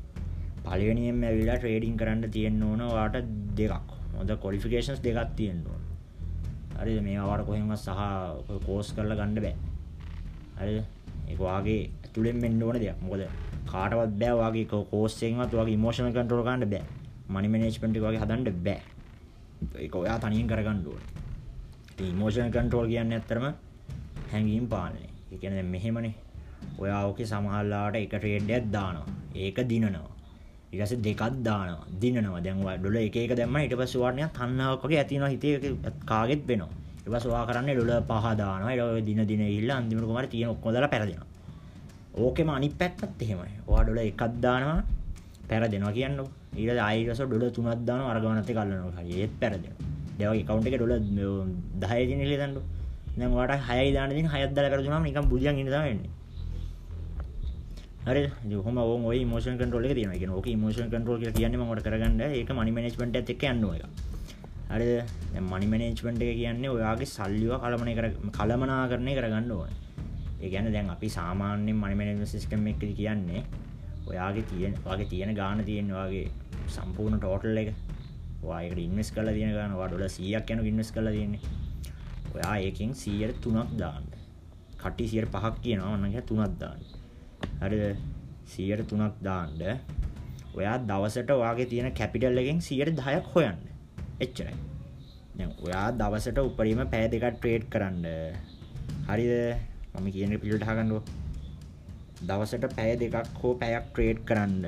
පළවෙනියෙන්ම 0.65 1.25
ඇවිල්ලා 1.29 1.57
ට්‍රේඩින් 1.59 1.97
කරන්න 2.01 2.31
තියෙන්න 2.37 2.63
ඕන 2.69 2.81
ඔයාට 2.91 3.17
දෙකක්. 3.59 4.00
හොඳ 4.17 4.31
ක්වොලිෆිකේෂන්ස් 4.43 5.01
දෙකක් 5.05 5.37
තියෙන්න 5.39 5.65
ඕන. 5.73 5.83
හරිද 6.81 7.03
මේවා 7.07 7.27
ඔයාට 7.29 7.47
කොහෙන්වත් 7.49 7.79
සහ 7.79 8.61
කෝස් 8.67 8.93
කරලා 8.97 9.19
ගන්න 9.21 9.35
බෑ. 9.45 9.55
හරිද? 10.61 10.85
ඒක 11.29 11.39
වාගේ 11.39 11.81
ඇතුලෙන් 12.05 12.39
වෙන්න 12.43 12.63
ඕන 12.63 12.81
දෙයක්. 12.85 12.99
මොකද 13.03 13.23
කාටවත් 13.73 14.15
බෑ 14.21 14.35
වාගේ 14.43 14.67
කෝස් 14.93 15.23
එකෙන්වත් 15.23 15.53
වාගේ 15.59 15.77
ඉමෝෂනල් 15.79 16.13
කන්ට්‍රෝල් 16.17 16.45
කරන්න 16.47 16.71
බෑ. 16.75 16.85
මනි 17.33 17.49
මැනේජ්මන්ට් 17.53 17.97
එක 17.97 18.05
වගේ 18.07 18.23
හදන්න 18.23 18.63
බෑ. 18.67 18.81
ඒක 19.85 19.95
ඔයා 19.97 20.19
තනියෙන් 20.19 20.49
කරගන්න 20.51 20.87
ඕනේ. 20.87 21.09
ඉතින් 21.93 22.07
ඉමෝෂනල් 22.15 22.51
කන්ට්‍රෝල් 22.57 22.89
කියන්නේ 22.93 23.21
ඇත්තරම 23.21 23.47
හැඟීම් 24.33 24.67
පාලනය. 24.73 25.05
ඒ 25.33 25.39
කියන්නේ 25.39 25.63
දැන් 25.63 25.73
මෙහෙමනේ. 25.75 26.15
ඔයා 26.79 27.03
ඕකේ 27.09 27.27
සමහරලාට 27.27 27.97
එක 27.97 28.15
ට්‍රේඩ් 28.15 28.51
එකක් 28.57 28.73
දානවා. 28.73 29.07
ඒක 29.35 29.59
දිනනවා. 29.69 30.09
ඊට 30.73 30.83
පස්සේ 30.83 31.03
දෙකක් 31.03 31.23
දානවා. 31.43 31.85
දිනනවා. 32.01 32.41
දැන් 32.41 32.63
ඔයා 32.65 32.79
ඩොලර් 32.79 32.97
එක 32.97 33.17
එක 33.17 33.33
දැම්මම 33.37 33.57
ඊට 33.59 33.75
පස්සේ 33.75 34.01
ඔයාට 34.01 34.17
නිකන් 34.17 34.31
තණ්හාවක් 34.39 34.85
වගේ 34.85 34.99
ඇති 35.03 35.15
වෙනවා 35.15 35.31
හිතේ 35.35 35.55
කාගෙත් 36.07 36.43
වෙනවා. 36.49 36.71
ඊට 36.99 37.11
පස්සේ 37.13 37.33
ඔයා 37.33 37.47
කරන්නේ 37.49 37.75
ඩොලර් 37.75 38.03
පහ 38.11 38.27
දානවා. 38.41 38.71
ඊට 38.73 38.83
පස්සේ 38.83 39.07
දින 39.09 39.21
දින 39.31 39.43
ගිහිල්ලා 39.47 39.77
අන්තිමට 39.81 40.07
කොහමද 40.07 40.31
තියෙන 40.31 40.51
ඔක්කොම 40.55 40.73
දාලා 40.73 40.93
පෙරදෙනවා. 40.95 41.27
ඕකෙම 42.15 42.49
අනිත් 42.51 42.75
පැත්තත් 42.79 43.23
එහෙමයි. 43.23 43.53
ඔයා 43.67 43.83
ඩොලර් 43.85 44.03
එකක් 44.05 44.23
දානවා 44.45 44.79
පෙරදෙනවා 45.51 45.93
කියන්නකො. 45.99 46.25
ඊට 46.57 46.71
පස්සේ 46.71 46.85
ආයෙත් 46.87 47.27
ඩොලර් 47.29 47.51
තුනක් 47.51 47.69
දානවා 47.89 48.13
අර 48.13 48.21
ගානත් 48.23 48.51
එක 48.51 48.63
අල්ලනවා. 48.63 48.95
හරි 48.99 49.13
ඒත් 49.23 49.35
පෙරදෙනවා. 49.43 49.77
දැන් 50.19 50.31
ඔය 50.33 50.41
account 50.45 50.67
එකේ 50.67 50.79
ඩොලර් 50.79 50.99
10 51.83 52.07
දින 52.11 52.21
ඉල්ල 52.27 52.37
දාන්නකො. 52.43 52.63
දැන් 53.19 53.31
ඔයාට 53.35 53.67
6යි 53.69 53.91
දාන්න 53.97 54.11
දෙන 54.11 54.29
6ක් 54.29 54.55
දාලා 54.55 54.73
පෙරදුනාම 54.75 55.03
නිකන් 55.03 55.29
බුදියන් 55.33 55.59
ඉන්න 55.59 55.67
තමයි 55.67 55.87
වෙන්නේ. 55.91 56.20
හරිද? 58.07 58.33
ඉතින් 58.45 58.57
කොහොම 58.63 58.79
ඕන් 58.79 59.05
ඔය 59.05 59.19
ඉමෝෂන් 59.25 59.59
කන්ට්‍රෝල් 59.61 59.85
එක 59.85 59.95
තියෙනවා. 59.95 60.15
ඒ 60.17 60.21
කියන්නේ 60.21 60.37
ඕකේ 60.37 60.55
ඉමෝෂන් 60.57 60.89
කන්ට්‍රෝල් 60.93 61.19
කියලා 61.21 61.37
කියන්නේ 61.37 61.59
මම 61.61 61.67
ඔයාලට 61.69 61.87
කරගන්න 61.87 62.21
ඒක 62.27 62.51
මනි 62.59 62.73
මැනේජ්මන්ට් 62.77 63.17
එකත් 63.21 63.33
එක්ක 63.35 63.45
යන්න 63.53 63.65
ඕන 63.65 63.77
එක. 63.77 63.85
හරිද? 64.73 64.93
දැන් 65.33 65.45
මනි 65.51 65.67
මැනේජ්මන්ට් 65.73 66.23
එක 66.25 66.37
කියන්නේ 66.41 66.71
ඔයාගේ 66.77 67.09
සල්ලිව 67.15 67.53
කලමනේ 67.65 67.97
කර 67.99 68.07
කලමනාකරණය 68.37 69.13
කරගන්න 69.19 69.53
ඕනේ. 69.57 69.77
ඒ 70.41 70.49
කියන්නේ 70.53 70.73
දැන් 70.77 70.89
අපි 70.95 71.09
සාමාන්‍යයෙන් 71.19 71.77
මනි 71.83 71.99
මැනේජ්මන්ට් 72.01 72.33
සිස්ටම් 72.35 72.65
එකකදී 72.73 72.95
කියන්නේ 73.01 73.43
ඔයාගේ 74.11 74.45
තියෙන 74.51 74.75
ඔයාගේ 74.87 75.09
තියෙන 75.13 75.35
ගාණ 75.41 75.65
තියෙන 75.65 75.93
ඔයාගේ 75.93 76.27
සම්පූර්ණ 76.77 77.21
ටෝටල් 77.21 77.61
එක 77.63 77.75
ඔයා 78.43 78.61
ඒකට 78.63 78.81
ඉන්වෙස්ට් 78.87 79.15
කරලා 79.15 79.35
තියෙන 79.37 79.53
ගාණ 79.59 79.77
ඔයා 79.77 79.91
ඩොලර් 79.91 80.09
100ක් 80.09 80.57
යනක 80.57 80.71
ඉන්වෙස්ට් 80.73 80.95
කරලා 80.97 81.13
තියෙන්නේ. 81.13 81.43
ඔයා 82.35 82.57
ඒකෙන් 82.65 82.97
100ට 83.03 83.45
3ක් 83.45 83.79
දාන්න. 83.83 84.09
කටි 84.81 85.05
100ට 85.13 85.45
5ක් 85.45 85.55
කියනවා 85.67 85.93
මම 85.97 86.09
කියන්නේ 86.09 86.27
3ක් 86.31 86.59
දාන්න. 86.65 87.00
හරිද 87.61 87.83
100ට 88.53 88.91
3ක් 88.91 89.13
දාන්න. 89.27 89.81
ඔයා 90.59 90.77
දවසට 90.91 91.31
ඔයාගේ 91.41 91.71
තියෙන 91.73 91.93
කැපිටල් 91.99 92.41
එකෙන් 92.43 92.61
100ට 92.67 93.01
10ක් 93.09 93.35
හොයන්න. 93.35 93.59
එච්චරයි. 94.25 94.55
දැන් 95.37 95.53
ඔයා 95.67 95.89
දවසට 96.01 96.39
උපරිම 96.49 96.81
පැය 96.93 97.05
දෙකක් 97.13 97.27
ට්‍රේඩ් 97.37 97.67
කරන්න. 97.73 98.07
හරිද? 99.11 99.35
මම 99.95 100.09
කියන 100.15 100.35
පිළිවෙලට 100.41 100.67
අහගන්නකෝ. 100.71 101.03
දවසට 102.29 102.73
පැය 102.79 102.97
දෙකක් 103.03 103.39
හෝ 103.43 103.55
පැයක් 103.63 103.87
ට්‍රේඩ් 103.93 104.25
කරන්න. 104.31 104.65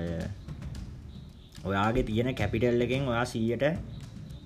ඔයාගේ 1.69 2.07
තියෙන 2.11 2.35
කැපිටල් 2.41 2.87
එකෙන් 2.87 3.11
ඔයා 3.13 3.27
100ට 3.33 3.75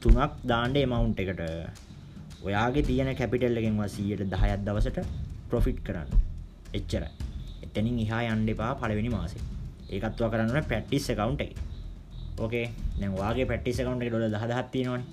3ක් 0.03 0.31
දාන්න 0.53 0.77
amount 0.87 1.21
එකට. 1.25 1.45
ඔයාගේ 2.49 2.89
තියෙන 2.91 3.15
කැපිටල් 3.21 3.63
එකෙන් 3.63 3.79
100ට 3.83 4.33
10ක් 4.35 4.59
දවසට 4.67 5.07
ප්‍රොෆිට් 5.51 5.81
කරන්න. 5.87 6.11
එච්චරයි. 6.79 7.26
එතනින් 7.77 7.99
එහා 8.05 8.23
යන්න 8.33 8.49
එපා 8.55 8.73
පළවෙනි 8.81 9.11
මාසේ. 9.17 9.43
ඒකත් 9.91 10.21
ඔයා 10.21 10.31
කරන්න 10.33 10.51
ඕනේ 10.51 10.69
ප්‍රැක්ටිස් 10.71 11.11
account 11.15 11.41
එකේ. 11.41 11.63
ඕකේ. 12.41 12.67
දැන් 13.01 13.13
ඔයාගේ 13.19 13.47
ප්‍රැක්ටිස් 13.51 13.81
account 13.81 14.03
එකේ 14.03 14.11
ඩොලර් 14.11 14.31
10000ක් 14.33 14.69
තියෙනවනේ. 14.73 15.05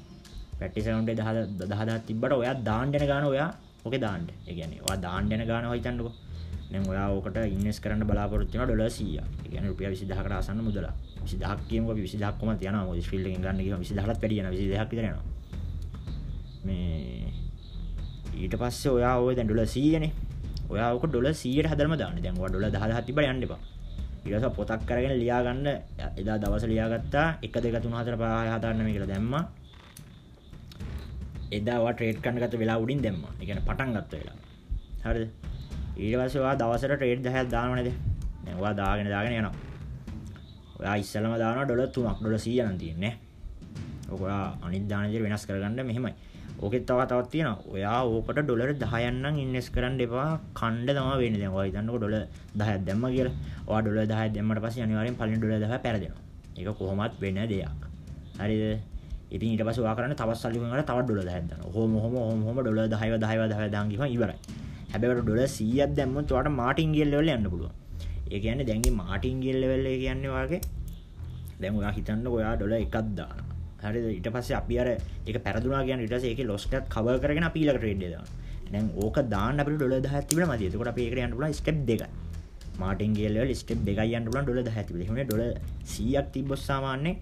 ප්‍රැක්ටිස් 0.57 0.87
account 0.87 1.09
එකේ 1.09 1.23
10000 1.23 1.69
10000ක් 1.71 1.99
තිබ්බට 2.07 2.33
ඔයා 2.41 2.55
දාන්න 2.69 2.93
යන 2.93 3.07
ගාන 3.11 3.25
ඔයා 3.31 3.49
ඕකේ 3.85 4.01
දාන්න. 4.05 4.27
ඒ 4.47 4.53
කියන්නේ 4.57 4.81
ඔයා 4.87 4.99
දාන්න 5.05 5.31
යන 5.31 5.45
ගාන 5.51 5.69
හිතන්නකෝ. 5.73 6.13
දැන් 6.71 6.89
ඔයා 6.89 7.07
ඕකට 7.15 7.37
ඉන්වෙස්ට් 7.55 7.83
කරන්න 7.83 8.07
බලාපොරොත්තු 8.09 8.57
වෙනවා 8.57 8.67
ඩොලර් 8.69 8.89
100ක්. 8.89 9.19
ඒ 9.45 9.49
කියන්නේ 9.51 9.69
රුපියල් 9.71 9.93
20000කට 9.93 10.33
ආසන්න 10.39 10.63
මුදලක්. 10.67 10.89
20000ක් 11.23 11.59
කියමුකෝ 11.69 11.93
අපි 11.95 12.07
20000ක් 12.07 12.33
කොහමද 12.39 12.63
යනවා 12.69 12.85
මොකද 12.87 13.05
ෆීල්ඩ් 13.11 13.27
එකෙන් 13.29 13.41
ගන්න 13.45 13.63
ගියම 13.65 13.81
20000කට 13.83 14.21
වැඩි 14.21 14.39
යනවා 14.41 14.53
22000ක් 14.55 14.89
විතර 14.91 15.05
යනවා. 15.11 15.25
මේ 16.65 17.33
ඊට 18.41 18.55
පස්සේ 18.61 18.91
ඔයා 18.97 19.15
ඔය 19.25 19.35
දැන් 19.37 19.47
ඩොලර් 19.47 19.69
100නේ. 20.63 20.71
ඔයා 20.71 20.89
ඔක 20.95 21.03
ඩොලර් 21.07 21.29
100ට 21.33 21.71
හදලම 21.71 21.95
දාන්න. 22.01 22.21
දැන් 22.23 22.37
ඔයා 22.39 22.51
ඩොලර් 22.51 22.69
10000ක් 22.71 23.05
තිබ්බට 23.07 23.29
යන්න 23.31 23.43
එපා. 23.47 23.59
ඊට 24.25 24.35
පස්සේ 24.35 24.55
පොතක් 24.57 24.91
අරගෙන 24.91 25.13
ලියා 25.19 25.41
ගන්න 25.43 25.67
එදා 26.21 26.37
දවස් 26.43 26.63
ලියාගත්තා 26.71 27.27
1 27.41 27.61
2 27.65 27.71
3 27.83 27.91
4 27.91 28.17
5 28.21 28.31
6 28.35 28.55
7 28.55 28.71
8 28.71 28.79
9 28.79 28.93
කියලා 28.95 29.11
දැම්මා 29.13 29.43
එදා 31.57 31.77
ඔයා 31.83 31.93
ට්‍රේඩ් 31.95 32.19
කරන්න 32.23 32.39
ගත්ත 32.43 32.59
වෙලාව 32.61 32.83
උඩින් 32.85 33.01
දැම්මා. 33.05 33.31
ඒ 33.39 33.45
කියන්නේ 33.47 33.67
පටන් 33.67 33.91
ගත්ත 33.97 34.13
වෙලාව. 34.21 34.39
හරිද? 35.05 35.29
ඊට 35.97 36.15
පස්සේ 36.19 36.41
ඔයා 36.43 36.55
දවසට 36.61 36.95
ට්‍රේඩ් 36.95 37.27
10ක් 37.27 37.45
දානව 37.51 37.75
නේද? 37.77 37.89
දැන් 38.45 38.57
ඔයා 38.61 38.73
දාගෙන 38.81 39.09
දාගෙන 39.15 39.33
යනවා. 39.39 39.55
ඔයා 40.79 40.95
ඉස්සෙල්ලම 41.03 41.35
දානවා 41.43 41.65
ඩොලර් 41.67 41.89
3ක් 41.95 42.17
ඩොලර් 42.21 42.39
100 42.39 42.69
නම් 42.69 42.77
තියෙන්නේ. 42.83 43.13
ඔක 44.13 44.21
ඔයා 44.27 44.45
අනිත් 44.65 44.87
දාන 44.91 45.03
විදිහට 45.07 45.27
වෙනස් 45.27 45.45
කරගන්න 45.47 45.85
මෙහෙමයි. 45.89 46.13
ඕකෙත් 46.63 46.85
තව 46.87 46.99
තවත් 47.11 47.29
තියෙනවා. 47.33 47.57
ඔයා 47.73 47.99
ඕකට 48.07 48.39
ඩොලර් 48.39 48.71
10ක් 48.83 49.11
නම් 49.11 49.35
ඉන්වෙස්ට් 49.43 49.73
කරන්න 49.75 49.99
එපා. 50.05 50.29
කණ්ඩ 50.59 50.95
තමයි 50.97 51.17
වෙන්නේ. 51.21 51.41
දැන් 51.43 51.53
ඔයා 51.57 51.67
හිතන්නකො 51.69 51.97
ඩොලර් 51.99 52.15
10ක් 52.59 52.79
දැම්මා 52.87 53.11
කියලා. 53.15 53.35
ඔයා 53.69 53.81
ඩොලර් 53.83 53.99
10ක් 54.11 54.31
දැම්මට 54.35 54.63
පස්සේ 54.65 54.83
අනිවාර්යෙන් 54.87 55.15
පළවෙනි 55.19 55.39
ඩොලර් 55.41 55.59
10 55.67 55.83
පෙරදෙනවා. 55.85 56.21
ඒක 56.57 56.69
කොහොමත් 56.79 57.13
වෙන 57.21 57.39
දෙයක්. 57.51 57.85
හරිද? 58.39 58.63
ඉතින් 59.35 59.49
ඊට 59.53 59.63
පස්සේ 59.67 59.83
ඔයා 59.85 59.95
කරන්නේ 59.97 60.19
තවත් 60.21 60.37
සල්ලි 60.41 60.59
වුණාට 60.61 60.87
තවත් 60.89 61.05
ඩොලර් 61.07 61.23
10ක් 61.29 61.45
දානවා. 61.51 61.69
ඔහොම 61.69 61.95
ඔහොම 61.99 62.13
ඔහොම 62.23 62.43
ඔහොම 62.45 62.57
ඩොලර් 62.63 62.87
10ව 62.95 63.13
10ව 63.25 63.41
10ව 63.53 63.69
දාන් 63.75 63.89
ගිහම 63.91 64.03
ඉවරයි. 64.15 64.37
හැබැයි 64.91 65.23
ඩොලර් 65.25 65.41
100ක් 65.45 65.89
දැම්මොත් 65.99 66.31
ඔයාට 66.35 66.53
මාටින් 66.61 66.93
ගියල් 66.95 67.09
ලෙවල් 67.13 67.33
යන්න 67.35 67.49
පුළුවන්. 67.53 67.73
ඒ 68.31 68.39
කියන්නේ 68.43 68.67
දැන් 68.69 68.81
මේ 68.85 68.95
මාටින් 69.01 69.41
ගියල් 69.43 69.57
ලෙවල් 69.63 69.87
එක 69.93 69.99
කියන්නේ 70.03 70.31
ඔයාගේ 70.35 70.61
දැන් 71.61 71.73
ඔයා 71.79 71.93
හිතන්න 71.97 72.27
ඔයා 72.37 72.53
ඩොලර් 72.55 72.77
එකක් 72.79 72.95
දානවා. 73.19 73.52
හරිද 73.83 74.05
ඊට 74.11 74.29
පස්සේ 74.35 74.57
අපි 74.61 74.79
අර 74.81 74.89
ඒක 74.91 75.37
පෙරදුනා 75.47 75.83
කියන්නේ 75.87 76.05
ඊට 76.05 76.15
පස්සේ 76.15 76.31
ඒකේ 76.33 76.47
ලොස් 76.51 76.65
එකත් 76.67 76.87
කවර් 76.95 77.17
කරගෙන 77.23 77.47
අපි 77.49 77.59
ඊළඟ 77.61 77.79
ට්‍රේඩ් 77.79 78.03
එක 78.03 78.11
දානවා. 78.15 78.27
දැන් 78.73 78.85
ඕක 79.03 79.17
දාන්න 79.33 79.59
අපිට 79.61 79.77
ඩොලර් 79.77 79.99
10ක් 80.01 80.23
තිබුණා 80.29 80.55
මදි. 80.55 80.69
එතකොට 80.69 80.91
අපි 80.93 81.01
ඒකට 81.05 81.23
යන්න 81.25 81.35
පුළුවන් 81.35 81.57
ස්ටෙප් 81.59 81.79
දෙකයි. 81.89 82.07
මාටින් 82.81 83.13
ගියල් 83.17 83.33
ලෙවල් 83.37 83.53
ස්ටෙප් 83.61 83.81
දෙකයි 83.89 84.15
යන්න 84.19 84.25
පුළුවන් 84.27 84.45
ඩොලර් 84.47 84.63
10ක් 84.69 84.85
තිබුණා. 84.87 85.09
එහෙනම් 85.09 85.27
ඩොලර් 85.29 85.51
100ක් 85.85 86.25
තිබ්බොත් 86.33 86.61
සාමාන්‍යයෙන් 86.69 87.17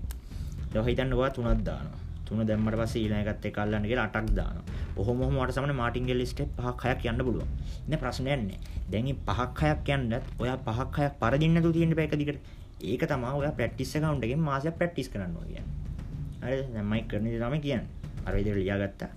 දැන් 0.74 0.86
හිතන්න 0.88 1.14
ඔයා 1.14 1.32
තුනක් 1.36 1.66
දානවා. 1.70 2.00
තුන 2.26 2.46
දැම්මට 2.48 2.78
පස්සේ 2.80 3.02
ඊළඟ 3.04 3.28
එකත් 3.28 3.46
එක්ක 3.50 3.58
අල්ලන්න 3.64 3.88
කියලා 3.90 4.08
අටක් 4.10 4.32
දානවා. 4.38 4.80
ඔහොම 4.96 5.22
ඔහොම 5.24 5.36
වට 5.40 5.58
සමන 5.58 5.76
මාටින් 5.82 6.08
ගෙල් 6.10 6.24
ස්ටෙප් 6.32 6.56
පහක් 6.58 6.82
හයක් 6.88 7.06
යන්න 7.12 7.26
පුළුවන්. 7.28 7.50
ඉතින් 7.88 8.00
ප්‍රශ්නයක් 8.04 8.40
නැහැ. 8.46 8.60
දැන් 8.92 9.06
මේ 9.08 9.18
පහක් 9.28 9.60
හයක් 9.68 9.94
යන්නත් 9.96 10.42
ඔයා 10.44 10.58
පහක් 10.68 10.96
හයක් 11.04 11.20
පරදින්න 11.22 11.54
නැතුව 11.56 11.76
තියෙන්න 11.76 11.96
බෑ 12.00 12.08
එක 12.08 12.16
දිගට. 12.22 12.40
ඒක 12.92 13.04
තමයි 13.12 13.36
ඔයා 13.42 13.54
ප්‍රැක්ටිස් 13.60 13.96
account 13.98 14.24
එකෙන් 14.26 14.40
මාසයක් 14.50 14.78
ප්‍රැක්ටිස් 14.80 15.12
කරන්න 15.14 15.36
ඕන 15.36 15.48
කියන්නේ. 15.52 15.81
හරිද? 16.42 16.68
දැන් 16.74 16.86
මම 16.86 17.08
කරන 17.08 17.26
දේ 17.26 17.40
තමයි 17.40 17.60
කියන්නේ. 17.62 17.88
අර 18.26 18.34
විදිහට 18.36 18.60
ලියාගත්තා. 18.60 19.12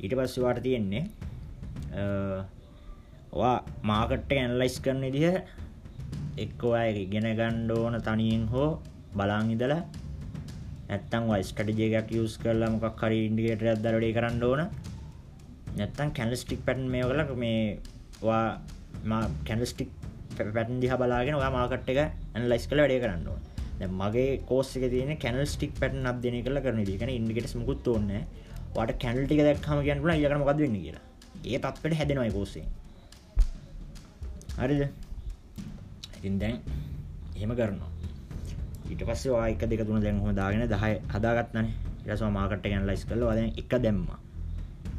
ඊට 0.00 0.14
පස්සේ 0.16 0.42
ඔයාට 0.42 0.62
තියෙන්නේ 0.64 1.04
අ 1.94 2.04
ඔයා 3.32 3.56
මාකට් 3.82 4.32
එක 4.32 4.38
ඇනලයිස් 4.38 4.76
කරන 4.84 5.02
විදිහ 5.06 5.36
එක්ක 6.36 6.62
ඔයා 6.64 6.84
ඒක 6.86 6.98
ඉගෙන 7.04 7.28
ගන්න 7.30 7.70
ඕන 7.70 7.96
තනියෙන් 8.00 8.46
හෝ 8.52 8.68
බලන් 9.14 9.50
ඉඳලා 9.54 9.82
නැත්තම් 10.88 11.28
ඔය 11.30 11.42
ස්ට්‍රැටජි 11.42 11.90
එකක් 12.00 12.10
යූස් 12.16 12.34
කරලා 12.42 12.70
මොකක් 12.74 13.02
හරි 13.02 13.18
ඉන්ඩිකේටර් 13.28 13.66
එකක් 13.66 13.82
දාලා 13.84 13.98
වැඩේ 13.98 14.16
කරන්න 14.18 14.42
ඕන 14.42 14.62
නැත්තම් 15.78 16.10
කැන්ඩල්ස්ටික් 16.16 16.64
පැටර්න් 16.66 16.90
මේව 16.94 17.12
කරලා 17.12 17.38
මේ 17.44 17.60
ඔයා 18.22 18.46
මා 19.04 19.22
කැන්ඩල්ස්ටික් 19.46 19.90
පැටර්න් 20.36 20.82
දිහා 20.82 21.00
බලාගෙන 21.02 21.38
ඔයා 21.40 21.52
මාකට් 21.58 21.92
එක 21.92 22.00
ඇනලයිස් 22.02 22.66
කරලා 22.70 22.86
වැඩේ 22.86 23.02
කරන්න 23.04 23.28
ඕන 23.28 23.49
දැන් 23.80 23.92
මගේ 24.00 24.30
කෝස් 24.50 24.70
එකේ 24.76 24.90
තියෙන 24.94 25.12
කැන්ඩල්ස්ටික් 25.24 25.72
පැටර්න් 25.80 26.10
අධ්‍යයනය 26.12 26.42
කරලා 26.46 26.64
කරන 26.64 26.80
විදිහ. 26.82 26.98
කියන්නේ 26.98 27.18
ඉන්ඩිකේටර්ස් 27.20 27.56
මුකුත් 27.60 27.88
ඕනේ 27.88 28.08
නැහැ. 28.08 28.26
ඔයාට 28.74 28.98
කැන්ඩල් 29.02 29.26
ටික 29.26 29.42
දැක්කම 29.46 29.84
කියන්න 29.86 30.02
පුළුවන් 30.02 30.18
ඊළඟට 30.18 30.42
මොකද්ද 30.44 30.64
වෙන්නේ 30.64 30.84
කියලා. 30.86 31.04
ඒ 31.46 31.58
තත්ත්වෙට 31.58 31.98
හැදෙනවා 32.00 32.26
ඒ 32.28 32.36
කෝස් 32.38 32.52
එකෙන්. 32.56 32.72
හරිද? 34.58 34.82
ඉතින් 36.18 36.36
දැන් 36.42 36.56
එහෙම 37.36 37.56
කරනවා. 37.60 37.90
ඊට 38.90 39.02
පස්සේ 39.06 39.30
ඔයා 39.32 39.48
1 39.50 39.66
2 39.70 39.84
3 39.86 40.02
දැන් 40.04 40.18
කොහොම 40.18 40.34
දාගෙන 40.34 40.62
10 40.66 41.14
හදාගත්තානේ 41.14 41.74
ඊට 41.98 42.08
පස්සේ 42.08 42.30
මාකට් 42.36 42.66
එක 42.66 42.72
ඇනලයිස් 42.76 43.04
කරලා 43.08 43.28
ඔයා 43.28 43.36
දැන් 43.38 43.52
1 43.62 43.78
දැම්මා 43.84 44.18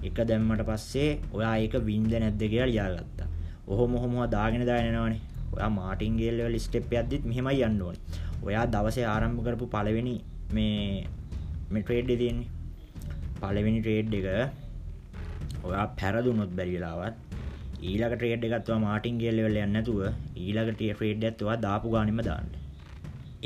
1 0.03 0.25
දැම්මට 0.29 0.63
පස්සේ 0.69 1.10
ඔයා 1.38 1.56
ඒක 1.63 1.75
වින්ද 1.88 2.13
නැද්ද 2.13 2.43
කියලා 2.53 2.69
ලියාගත්තා 2.71 3.27
ඔහොම 3.67 3.97
ඔහොම 3.97 4.15
දාගෙන 4.36 4.63
දාගෙන 4.69 4.88
යනවනේ 4.91 5.19
ඔයා 5.56 5.69
මාටින් 5.77 6.15
ගේල් 6.21 6.39
ලෙවල් 6.39 6.56
ස්ටෙප් 6.65 6.93
එකක්දිත් 6.93 7.27
මෙහෙමයි 7.32 7.63
යන්න 7.67 7.84
ඕනේ 7.88 8.00
ඔයා 8.45 8.65
දවසේ 8.75 9.06
ආරම්භ 9.13 9.43
කරපු 9.45 9.65
පළවෙනි 9.73 10.15
මේ 10.56 11.08
මේ 11.71 11.84
ට්‍රේඩ් 11.84 12.10
එකේ 12.10 12.21
තියෙන්නේ. 12.21 12.49
පළවෙනි 13.41 13.80
ට්‍රේඩ් 13.82 14.13
එක 14.19 14.27
ඔයා 15.67 15.86
පැරදුනොත් 15.99 16.51
බැරි 16.58 16.73
වෙලාවත් 16.77 17.15
ඊළඟ 17.82 18.15
ට්‍රේඩ් 18.15 18.43
එකත් 18.47 18.69
ඔයා 18.71 18.82
මාටින් 18.88 19.19
ගේල් 19.21 19.36
ලෙවල් 19.38 19.56
යන්නේ 19.58 19.73
නැතුව 19.75 20.01
ඊළඟ 20.38 20.73
ට්‍රේඩ් 20.80 21.23
එකත් 21.30 21.45
ඔයා 21.47 21.62
දාපු 21.65 21.93
ගානෙම 21.93 22.21
දාන්න. 22.30 22.49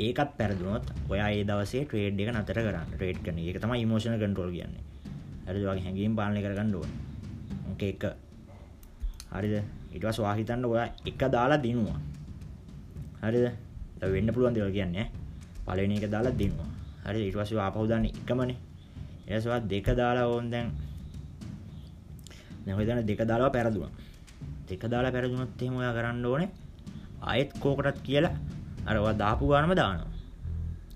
ඒකත් 0.04 0.30
පැරදුනොත් 0.38 0.86
ඔයා 1.12 1.28
ඒ 1.36 1.44
දවසේ 1.50 1.84
ට්‍රේඩ් 1.84 2.20
එක 2.22 2.30
නතර 2.34 2.58
කරන්න 2.66 2.88
ට්‍රේඩ් 2.92 3.20
කරන 3.24 3.38
එක 3.50 3.60
තමයි 3.62 3.80
ඉමෝෂනල් 3.84 4.18
කන්ට්‍රෝල් 4.22 4.52
කියන්නේ. 4.56 4.84
හරිද? 5.46 5.64
ඔයාගේ 5.64 5.84
හැඟීම් 5.86 6.16
පාලනය 6.18 6.40
කරගන්න 6.44 6.74
ඕනේ. 6.74 7.00
ඕක 7.70 7.82
එක. 7.82 8.04
හරිද? 9.32 9.54
ඊට 9.92 10.04
පස්සේ 10.04 10.24
ඔයා 10.24 10.36
හිතන්න 10.40 10.68
ඔයා 10.72 10.88
එක 11.10 11.22
දාලා 11.36 11.62
දිනුවා. 11.64 12.00
හරිද? 13.22 13.46
දැන් 13.98 14.12
වෙන්න 14.12 14.34
පුළුවන් 14.34 14.54
දේවල් 14.54 14.72
කියන්නේ 14.72 15.06
පළවෙනි 15.66 15.94
එක 15.98 16.10
දාලා 16.10 16.34
දිනුවා 16.34 16.70
හරිද 17.04 17.22
ඊට 17.22 17.36
පස්සේ 17.36 17.56
ඔයා 17.56 17.68
ආපහු 17.68 17.86
දාන්නේ 17.86 18.12
එකමනේ 18.12 18.58
ඊට 19.24 19.36
පස්සේ 19.36 19.50
ඔයා 19.50 19.62
දෙක 19.66 19.88
දාලා 19.94 20.26
ඕන් 20.26 20.50
දැන් 20.50 20.68
දැන් 22.64 22.76
ඔය 22.78 22.86
දාන 22.86 23.06
දෙක 23.06 23.20
දාලා 23.22 23.50
පැරදුනා 23.50 23.92
දෙක 24.68 24.82
දාලා 24.84 25.12
පැරදුනොත් 25.12 25.62
එහෙම 25.62 25.74
ඔයා 25.76 25.96
කරන්න 25.96 26.24
ඕනේ 26.24 26.50
ආයෙත් 27.22 27.50
කෝකටත් 27.60 27.98
කියලා 28.02 28.34
අර 28.86 28.96
ඔයා 28.96 29.14
දාපු 29.14 29.44
ගානම 29.48 29.72
දානවා. 29.74 30.10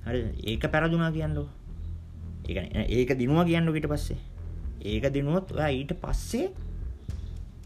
හරිද? 0.07 0.27
ඒක 0.45 0.63
පෙරදුනා 0.67 1.11
කියන්නකො. 1.11 1.45
ඒ 2.49 2.53
කියන්නේ 2.55 2.85
ඒක 2.89 3.11
දිනුවා 3.19 3.45
කියන්නකො 3.45 3.75
ඊට 3.75 3.89
පස්සේ. 3.89 4.19
ඒක 4.83 5.05
දිනුවොත් 5.13 5.47
ඔයා 5.53 5.71
ඊට 5.71 5.93
පස්සේ 6.03 6.47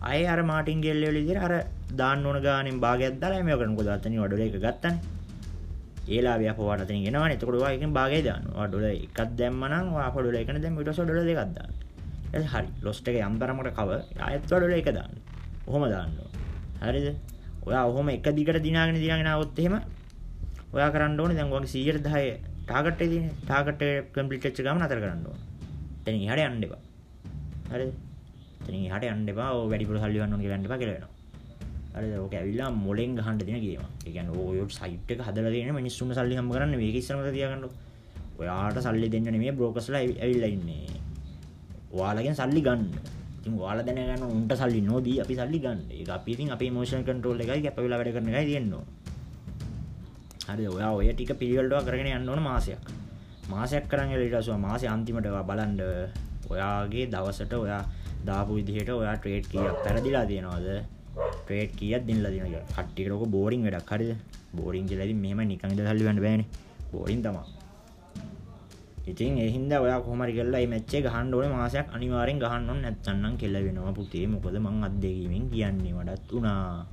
අය 0.02 0.20
අර 0.26 0.40
මාටින් 0.42 0.80
ගෙල් 0.80 0.98
ලෙවල් 1.00 1.18
විදිහට 1.20 1.44
අර 1.46 1.54
දාන්න 1.92 2.26
ඕන 2.26 2.38
ගානෙන් 2.42 2.80
භාගයක් 2.80 3.20
දාලා 3.20 3.42
මේක 3.42 3.58
කරන 3.58 3.72
මොකද 3.72 3.88
අතනින් 3.88 4.20
වඩොල 4.20 4.40
එක 4.40 4.56
ගත්තනේ. 4.56 5.13
ඒලාවිය 6.08 6.48
අපවට 6.52 6.84
අතනින් 6.84 7.06
එනවනේ. 7.08 7.34
එතකොට 7.36 7.56
ඔයා 7.56 7.72
එකෙන් 7.76 7.92
භාගය 7.92 8.20
දානවා. 8.22 8.54
ඔයා 8.56 8.68
ඩොලර් 8.68 8.86
එකක් 8.90 9.18
දැම්ම 9.38 9.64
නම් 9.64 9.86
ඔයා 9.96 10.08
අප 10.08 10.16
ඩොලර් 10.20 10.36
එකනේ 10.36 10.62
දැම්ම 10.64 10.78
ඊට 10.78 10.90
පස්සේ 10.90 11.06
ඩොලර් 11.06 11.24
දෙකක් 11.24 11.40
දාන්න. 11.56 11.72
ඊට 12.34 12.48
හරි. 12.52 12.68
ලොස්ට් 12.82 13.08
එක 13.08 13.16
යම් 13.20 13.36
තරමකට 13.40 13.76
කව 13.78 13.90
ආයෙත් 14.20 14.42
ඔයා 14.44 14.60
ඩොලර් 14.60 14.74
එක 14.78 14.90
දාන්න. 14.98 15.14
ඔහොම 15.68 15.84
දාන්න 15.88 16.12
ඕන. 16.20 16.32
හරිද? 16.82 17.06
ඔයා 17.66 17.84
ඔහොම 17.90 18.08
එක 18.08 18.26
දිගට 18.36 18.60
දිනාගෙන 18.66 19.00
දිනාගෙන 19.00 19.30
આવොත් 19.32 19.58
එහෙම 19.58 19.76
ඔයා 20.72 20.90
කරන්න 20.90 21.20
ඕනේ 21.20 21.36
දැන් 21.38 21.52
ඔයාගේ 21.52 21.96
110 21.96 22.52
ටාගට් 22.66 23.00
එකේ 23.00 23.08
තියෙන 23.12 23.30
ටාගට් 23.44 23.82
එක 23.82 24.12
කම්ප්ලීට් 24.14 24.44
වෙච්ච 24.46 24.60
ගමන් 24.60 24.84
අතර 24.86 25.00
කරන්න 25.00 25.24
ඕනේ. 25.30 25.44
එතනින් 26.00 26.22
එහාට 26.26 26.44
යන්න 26.44 26.66
එපා. 26.66 26.82
හරිද? 27.72 27.92
එතනින් 28.60 28.86
එහාට 28.88 29.08
යන්න 29.08 29.32
එපා. 29.32 29.50
ඔය 29.56 29.66
වැඩිපුර 29.72 30.00
සල්ලි 30.00 30.20
ගන්න 30.20 30.36
ඕන 30.36 30.44
කියලා 30.44 30.58
යන්න 30.60 30.68
එපා 30.68 30.80
කියලා 30.82 30.96
වෙනවා. 30.98 31.13
හරිද? 31.94 32.14
ඕක 32.18 32.34
ඇවිල්ලා 32.34 32.70
මොලෙන් 32.76 33.16
ගහන්න 33.16 33.38
දෙන 33.40 33.60
ගේම. 33.64 33.82
ඒ 34.06 34.10
කියන්නේ 34.10 34.38
ඔය 34.40 34.58
සයිට් 34.70 35.10
එක 35.10 35.20
හදලා 35.20 35.50
තියෙන 35.50 35.74
මිනිස්සුන්ට 35.74 36.14
සල්ලි 36.14 36.36
හම්බ 36.36 36.52
කරන්න 36.52 36.76
මේක 36.76 36.96
ඉස්සරමද 36.96 37.30
තියාගන්න. 37.30 37.64
ඔයාට 38.38 38.78
සල්ලි 38.80 39.08
දෙන්න 39.08 39.26
නෙමෙයි 39.26 39.52
බ්‍රෝකර්ස්ලා 39.52 40.02
ඇවිල්ලා 40.02 40.50
ඉන්නේ. 40.56 41.00
ඔයාලගෙන් 41.92 42.34
සල්ලි 42.34 42.60
ගන්න. 42.60 42.84
ඉතින් 43.38 43.52
ඔයාලා 43.56 43.86
දැනගන්න 43.88 44.26
උන්ට 44.30 44.52
සල්ලි 44.54 44.80
නොදී 44.82 45.20
අපි 45.20 45.34
සල්ලි 45.34 45.58
ගන්න. 45.60 45.80
ඒක 45.92 46.10
අපි 46.10 46.30
ඉතින් 46.32 46.50
අපේ 46.50 46.68
ඉමෝෂනල් 46.68 47.04
කන්ට්‍රෝල් 47.04 47.40
එකයි 47.40 47.62
කැප 47.62 47.78
වෙලා 47.78 47.98
වැඩ 48.00 48.14
කරන 48.14 48.30
එකයි 48.32 48.46
තියෙන්න 48.50 48.74
ඕන. 48.74 48.86
හරි 50.48 50.66
ඔයා 50.68 50.92
ඔය 50.92 51.08
ටික 51.10 51.32
පිළිවෙලට 51.38 51.86
කරගෙන 51.86 52.10
යන්න 52.10 52.28
ඕන 52.28 52.42
මාසයක් 52.42 52.82
මාසයක් 53.48 53.86
කරන් 53.88 54.10
ඊට 54.12 54.34
පස්සේ 54.34 54.58
මාසේ 54.58 54.88
අන්තිමට 54.88 55.26
ඔයා 55.26 55.44
බලන්න 55.44 55.78
ඔයාගේ 56.50 57.06
දවසට 57.06 57.52
ඔයා 57.54 57.82
දාපු 58.26 58.58
විදිහට 58.58 58.90
ඔයා 58.90 59.16
ට්‍රේඩ් 59.16 59.46
කීයක් 59.52 59.78
පෙරදිලා 59.84 60.24
තියෙනවද 60.26 60.68
ට්‍රේඩ් 61.14 61.72
කීයක් 61.78 62.02
දිනලා 62.08 62.32
තියෙනවද 62.32 62.50
කියලා. 62.50 62.70
කට්ටියකට 62.76 63.16
ඔක 63.16 63.26
බෝරින් 63.34 63.62
වැඩක්. 63.66 63.90
හරිද? 63.92 64.12
බෝරින් 64.56 64.86
කියලා 64.88 65.06
ඉතින් 65.08 65.20
මෙහෙම 65.24 65.40
නිකන් 65.52 65.70
ඉඳලා 65.72 65.92
සල්ලි 65.92 66.06
ගන්න 66.06 66.24
බෑනේ. 66.24 66.48
බෝරින් 66.92 67.22
තමයි 67.26 67.44
ඉතින් 69.06 69.36
ඒ 69.38 69.50
හින්දා 69.52 69.80
ඔයා 69.84 70.00
කොහොම 70.00 70.20
හරි 70.24 70.32
කරලා 70.32 70.60
මේ 70.60 70.70
මැච් 70.72 70.92
එක 70.96 71.04
ගහන්න 71.06 71.34
ඕනේ 71.36 71.52
මාසයක් 71.52 71.88
අනිවාර්යෙන් 71.96 72.38
ගහන්න 72.42 72.70
ඕනේ. 72.70 72.82
නැත්නම් 72.84 73.18
නම් 73.22 73.34
කෙල 73.40 73.56
වෙනවා 73.66 73.92
පුතේ. 73.98 74.26
මොකද 74.26 74.56
මං 74.64 74.84
අත්දැකීමෙන් 74.88 75.44
කියන්නේ 75.52 75.92
වඩත් 75.98 76.30
උනා 76.38 76.86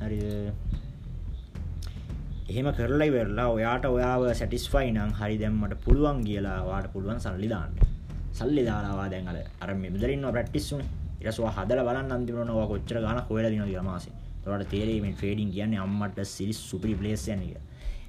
හරිද? 0.00 0.24
එහෙම 2.50 2.68
කරලා 2.78 3.08
ඉවරලා 3.10 3.48
ඔයාට 3.56 3.84
ඔයාව 3.86 4.22
සැටිස්ෆයි 4.40 4.90
නම් 4.96 5.12
හරි 5.20 5.36
දැන් 5.42 5.54
මට 5.60 5.78
පුළුවන් 5.84 6.18
කියලා 6.28 6.58
ඔයාට 6.68 6.88
පුළුවන් 6.94 7.20
සල්ලි 7.26 7.48
දාන්න. 7.54 7.72
සල්ලි 8.38 8.62
දාලා 8.68 8.92
ඔයා 8.98 9.10
දැන් 9.12 9.28
අර 9.30 9.38
අර 9.62 9.70
මෙතන 9.82 10.10
ඉන්නවා 10.16 10.34
ප්‍රැක්ටිස් 10.36 10.72
උනේ. 10.74 10.88
ඊට 11.18 11.28
පස්සේ 11.28 11.44
ඔයා 11.44 11.54
හදලා 11.58 11.86
බලන්න 11.88 12.12
අන්තිමට 12.12 12.52
ඔයා 12.56 12.68
කොච්චර 12.72 12.98
ගාණක් 13.06 13.30
හොයලා 13.30 13.50
දිනවද 13.50 13.68
කියලා 13.70 13.86
මාසේ. 13.90 14.12
ඒකට 14.46 14.70
තේරෙයි 14.74 15.00
මේ 15.00 15.14
ට්‍රේඩින් 15.14 15.50
කියන්නේ 15.52 15.80
අම්මට 15.86 16.20
සිරිස් 16.34 16.60
සුපිරි 16.70 16.94
ප්ලේස් 16.94 17.28
යන්නේ 17.28 17.48
කියලා. 17.48 17.64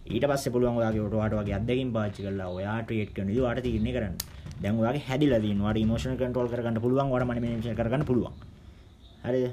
ඊට 0.09 0.25
පස්සේ 0.31 0.53
පුළුවන් 0.53 0.81
ඔයාගේ 0.81 1.05
ඔයාට 1.07 1.39
වගේ 1.39 1.55
අත්දැකීම් 1.59 1.93
පාවිච්චි 1.95 2.27
කරලා 2.27 2.49
ඔයා 2.57 2.77
ට්‍රේඩ් 2.83 3.15
කරන 3.15 3.31
විදිහ 3.31 3.43
ඔයාට 3.45 3.63
තීරණය 3.65 3.91
කරන්න. 3.95 4.15
දැන් 4.61 4.75
ඔයාගේ 4.83 5.07
හැදිලා 5.07 5.41
තියෙනවා. 5.45 5.65
ඔයාට 5.67 5.85
ඉමෝෂනල් 5.85 6.19
කන්ට්‍රෝල් 6.21 6.51
කරගන්න 6.53 6.83
පුළුවන්. 6.85 7.11
ඔයාට 7.13 7.27
මනි 7.29 7.41
මැනේජ් 7.45 7.79
කරගන්න 7.79 8.05
පුළුවන්. 8.05 8.35
හරිද? 9.25 9.49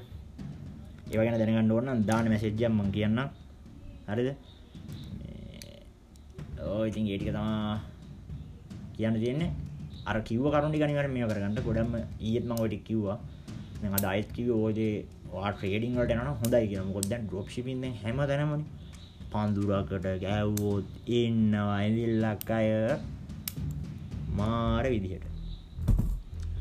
ඒව 1.06 1.22
ගැන 1.22 1.38
දැනගන්න 1.38 1.70
ඕන 1.70 1.84
නම් 1.86 2.00
දාන්න 2.02 2.28
මැසේජ් 2.28 2.50
එකක් 2.50 2.72
මම 2.72 2.90
කියන්නම් 2.94 3.28
හරිද 4.08 4.28
ඔය 6.66 6.88
ඉතින් 6.90 7.06
ඒ 7.06 7.18
ටික 7.18 7.30
තමයි 7.30 7.78
කියන්න 8.96 9.18
තියෙන්නේ 9.22 9.50
අර 10.04 10.16
කිව්ව 10.28 10.46
කරුණ 10.50 10.72
ටික 10.72 10.86
අනිවාර්යෙන් 10.86 11.14
මේව 11.14 11.30
කරගන්න 11.30 11.54
ගොඩක්ම 11.66 11.94
ඊයේත් 12.18 12.44
මම 12.44 12.58
ඔය 12.58 12.68
ටික 12.68 12.82
කිව්වා 12.88 13.18
දැන් 13.80 13.94
අද 13.98 14.04
ආයෙත් 14.10 14.28
කිව්වේ 14.36 14.58
ඔය 14.66 14.72
දේ 14.78 14.94
ඔයා 15.32 15.52
ට්‍රේඩින් 15.52 15.96
වලට 15.96 16.12
යනවා 16.14 16.26
නම් 16.26 16.40
හොඳයි 16.42 16.66
කියලා. 16.70 16.88
මොකද 16.88 17.08
දැන් 17.12 17.24
ඩ්‍රොප් 17.26 17.48
ෂිපින් 17.50 17.80
දැන් 17.82 17.94
හැම 18.02 18.18
තැනමනේ 18.30 18.64
පඳුරකට 19.32 20.06
ගෑව්වොත් 20.24 21.08
ඉන්නවා 21.20 21.78
ඇවිල්ලක් 21.78 22.50
අය 22.58 22.68
මාර 24.38 24.84
විදිහට. 24.92 25.24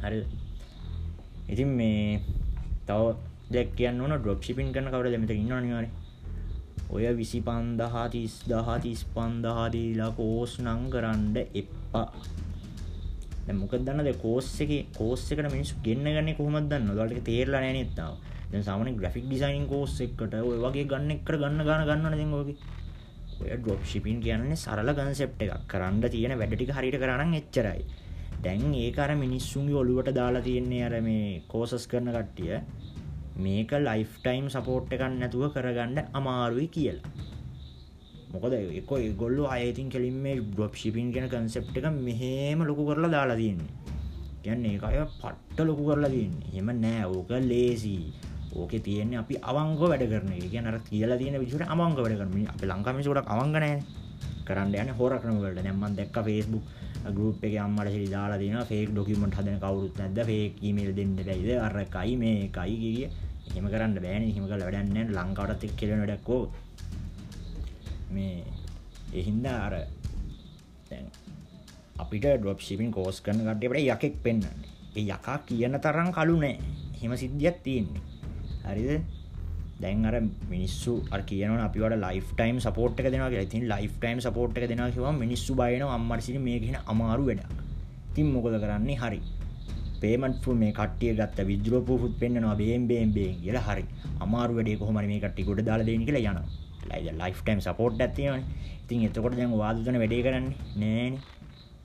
හරිද? 0.01 0.25
ඉතින් 1.51 1.69
මේ 1.79 2.21
තව 2.87 3.03
දෙයක් 3.53 3.69
කියන්න 3.77 4.01
ඕන. 4.01 4.17
ඩ්‍රොප් 4.17 4.41
ෂිපින් 4.41 4.73
කරන 4.73 4.91
කවුරුද 4.93 5.21
මෙතන 5.21 5.35
ඉන්නවනේ 5.35 5.61
අනිවාර්යෙන් 5.61 5.93
ඔය 6.89 7.05
විසි 7.17 7.39
පන්දහා 7.41 8.07
තිස් 8.13 8.33
දහා 8.49 8.77
තිස් 8.79 9.01
පන්දහා 9.13 9.67
දීලා 9.73 10.11
කෝස් 10.17 10.51
නං 10.61 10.81
කරන්න 10.93 11.37
එප්පා 11.61 12.07
මොක 13.53 13.73
දන්න 13.79 14.13
කෝස් 14.17 14.47
එක 14.61 14.71
කෝස් 14.93 15.25
එකට 15.31 15.51
මිනිස්සු 15.51 15.75
ගෙන්න්න 15.83 16.07
ගන්න 16.07 16.35
කොහොමත් 16.35 16.69
දන්න 16.69 16.89
දලට 16.91 17.23
තේරලා 17.23 17.61
නෑනත්තාව 17.61 18.15
දැන් 18.51 18.63
සාමන 18.63 18.95
ග්‍රෆික් 18.95 19.25
ඩිසයින් 19.25 19.67
කෝස් 19.67 19.99
එකට 20.01 20.33
ඔය 20.41 20.57
වගේ 20.59 20.85
ගන්න 20.85 21.11
එක්ක 21.11 21.29
ගන්න 21.33 21.61
ගන්න 21.61 21.85
ගන්න 21.85 22.17
දෙගෝගේ 22.17 22.57
ඔය 23.35 23.51
ඩොප් 23.53 23.83
ශිපින් 23.83 24.19
කියන්නේ 24.19 24.55
සරල 24.55 24.89
ගන්සෙප් 24.91 25.37
එකක්. 25.37 25.63
කරන්න 25.67 26.01
තියෙන 26.07 26.33
වැඩටික 26.33 26.71
හරිට 26.71 26.97
කරන්න 26.97 27.33
එච්චරයි. 27.35 27.81
දැන් 28.41 28.73
ඒකර 28.75 29.11
මිනිස්සුන්ගේ 29.15 29.75
ඔලුවට 29.75 30.13
දාලා 30.13 30.41
තියෙන්නේ 30.41 30.83
අර 30.83 30.95
මේ 31.01 31.41
කෝසස් 31.47 31.87
කරන 31.87 32.09
කට්ටිය. 32.09 32.61
මේක 33.37 33.71
ලයිෆ් 33.79 34.11
ටයිම් 34.19 34.47
සපෝට් 34.49 34.93
එකක් 34.93 35.03
නැතුව 35.13 35.51
කරගන්න 35.53 36.11
අමාරුයි 36.13 36.67
කියලා. 36.69 37.34
මොකද 38.35 38.53
එක 38.53 38.91
ගොල්ල 39.17 39.39
අයතින් 39.55 39.89
කෙලින් 39.89 40.17
මේ 40.23 40.37
ඩොප් 40.43 40.75
ශිපින් 40.75 41.11
කෙන 41.15 41.27
කන්සෙප් 41.29 41.65
එක 41.71 41.89
මෙහෙම 41.99 42.59
ලොකු 42.69 42.85
කරලා 42.89 43.11
දාලා 43.15 43.41
තියන්නේ. 43.41 43.71
කියන්නේ 44.43 44.75
ඒ 44.75 44.85
අය 44.87 45.03
පට්ට 45.17 45.67
ලොකු 45.69 45.83
කරලා 45.89 46.13
තියන්නේ. 46.15 46.53
හෙම 46.55 46.69
නෑ. 46.83 47.03
ඕක 47.07 47.29
ලේසි 47.51 47.97
ඕක 48.55 48.73
තියෙන්නේ 48.87 49.19
අපි 49.19 49.35
අවංග 49.43 49.75
වැඩ 49.81 50.03
කරන 50.11 50.31
කියන 50.53 50.67
අර 50.67 50.79
කියලා 50.89 51.17
තියෙන 51.17 51.39
විදිහට 51.41 51.67
අවංග 51.67 51.95
වැඩ 51.97 52.17
කරන. 52.19 52.47
අපි 52.53 52.65
ලංකාවේ 52.71 53.07
ගොඩක් 53.07 53.31
අවංග 53.33 53.53
නැහැ 53.55 54.03
කරන්න 54.47 54.73
යන්නේ 54.73 54.97
හොර 54.99 55.13
ක්‍රම 55.21 55.37
වලට. 55.41 55.57
දැන් 55.57 55.75
මම 55.75 55.95
දැක්ක 55.99 56.17
Facebook 56.27 56.65
ගරුප් 57.15 57.43
එක 57.43 57.55
අම්මට 57.65 57.89
සිරි 57.93 58.07
දාලා 58.07 58.37
තියෙනවා 58.37 58.65
ෆේක් 58.71 58.89
ඩොකියුමන්ට් 58.91 59.37
හදන 59.39 59.59
කවුරුත් 59.63 59.95
නැද්ද? 59.99 60.19
ෆේක් 60.29 60.53
ඊමේල් 60.61 60.91
දෙන්න 60.97 61.15
බැයිද? 61.19 61.49
අර 61.67 61.75
එකයි 61.85 62.13
මේ 62.21 62.35
එකයි 62.47 62.75
කිය. 62.83 63.09
එහෙම 63.49 63.67
කරන්න 63.73 63.97
බෑනේ. 64.05 64.29
එහෙම 64.31 64.45
කරලා 64.49 64.67
වැඩක් 64.67 64.93
නැහැ 64.93 65.17
ලංකාවටත් 65.17 65.65
එක්ක 65.67 65.75
කෙලෙන 65.79 66.01
වැඩක් 66.03 66.29
ඕක. 66.29 66.49
මේ 68.11 68.43
ඒ 69.13 69.23
හින්දා 69.23 69.57
අර 69.67 69.73
දැන් 70.89 71.05
අපිට 71.97 72.25
ඩ්‍රොප් 72.31 72.59
ෂිපින් 72.61 72.91
කෝස් 72.91 73.21
කරන 73.21 73.41
කට්ටියට 73.41 73.91
යකෙක් 73.95 74.15
පෙන්වන්නේ 74.23 74.73
ඒ 74.95 75.05
යකා 75.09 75.37
කියන 75.47 75.79
තරම් 75.79 76.09
කළු 76.11 76.35
නෑ 76.37 76.55
එහෙම 76.95 77.17
සිද්ධියක් 77.17 77.57
තියෙන්නේ 77.63 78.01
හරිද 78.65 79.03
දැන් 79.77 80.05
අර 80.05 80.15
මිනිස්සු 80.49 80.93
අර 81.11 81.21
කියනවන 81.21 81.59
අපිට 81.59 81.95
ලයිෆ් 81.97 82.27
ටයිම් 82.31 82.59
සපෝට් 82.59 82.99
එක 82.99 83.07
දෙනවා 83.11 83.29
කියලා. 83.29 83.43
ඉතින් 83.43 83.67
ලයිෆ් 83.67 83.93
ටයිම් 83.99 84.19
සපෝට් 84.21 84.57
එක 84.57 84.67
දෙනවා 84.69 84.91
කිව්වම 84.91 85.17
මිනිස්සු 85.19 85.51
බය 85.53 85.71
වෙනවා 85.73 85.95
අම්මට 85.95 86.23
සිට 86.23 86.39
මේක 86.39 86.61
කියන 86.63 86.77
අමාරු 86.85 87.25
වැඩක්. 87.29 87.51
ඉතින් 88.11 88.27
මොකද 88.33 88.55
කරන්නේ? 88.63 88.95
හරි. 88.95 89.19
පේමන්ට් 90.01 90.39
ෆු 90.43 90.55
මේ 90.55 90.71
කට්ටිය 90.71 91.11
ගත්ත 91.13 91.47
විද්‍රෝ 91.49 91.81
ප්‍රූෆ්ත් 91.81 92.15
පෙන්නනවා 92.19 92.55
බේම් 92.55 92.87
බේම් 92.87 93.11
බේම් 93.11 93.35
කියලා 93.43 93.65
හරි. 93.69 93.85
අමාරු 94.19 94.55
වැඩේ 94.57 94.77
කොහොම 94.77 94.97
හරි 94.97 95.07
මේ 95.07 95.19
කට්ටිය 95.19 95.45
ගොඩ 95.45 95.61
දාලා 95.61 95.87
දෙන්න 95.89 96.05
කියලා 96.07 96.23
යනවා. 96.23 96.47
ලයිෆ් 96.87 97.39
ටයිම් 97.41 97.61
සපෝට් 97.61 98.01
එකක් 98.01 98.15
තියෙනවානේ. 98.15 98.47
ඉතින් 98.81 99.05
එතකොට 99.07 99.35
දැන් 99.35 99.51
ඔයාලා 99.51 99.85
දුන 99.85 99.99
වැඩේ 100.01 100.23
කරන්නේ 100.23 100.55
නෑනේ. 100.75 101.21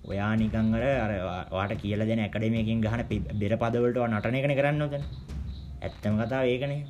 ඔයා 0.04 0.32
නිකන් 0.36 0.74
අර 0.76 0.84
අර 1.04 1.12
ඔයාට 1.50 1.76
කියලා 1.82 2.06
දෙන 2.06 2.20
ඇකඩමි 2.20 2.62
එකකින් 2.62 2.80
ගහන 2.80 3.02
බෙර 3.34 3.52
පදවලට 3.56 3.98
ඔයා 3.98 4.12
නටන 4.12 4.40
එකනේ 4.40 4.58
කරන්න 4.60 4.82
ඕතන. 4.82 5.04
ඇත්තම 5.82 6.14
කතාව 6.20 6.44
ඒකනේ. 6.46 6.82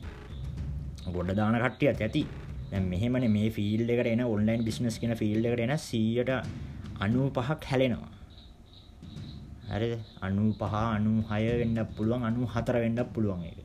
ගොඩ 1.08 1.30
දාන 1.34 1.56
කට්ටියත් 1.56 2.00
ඇති 2.00 2.22
දැන් 2.70 2.84
මෙහෙමනේ 2.84 3.28
මේ 3.28 3.50
ෆීල්ඩ් 3.50 3.90
එකට 3.90 4.08
එන 4.08 4.22
ඔන්ලයින් 4.24 4.64
බිස්නස් 4.64 4.98
කියන 5.00 5.14
ෆීල්ඩ් 5.16 5.46
එකට 5.48 5.62
එන 5.64 5.72
195ක් 5.74 7.62
හැලෙනවා 7.70 8.10
හරිද 9.70 9.94
95 10.20 10.82
96 11.00 11.58
වෙන්න 11.60 11.80
පුළුවන් 11.96 12.26
94 12.28 12.82
වෙන්න 12.84 13.00
පුළුවන් 13.14 13.42
ඒක 13.44 13.58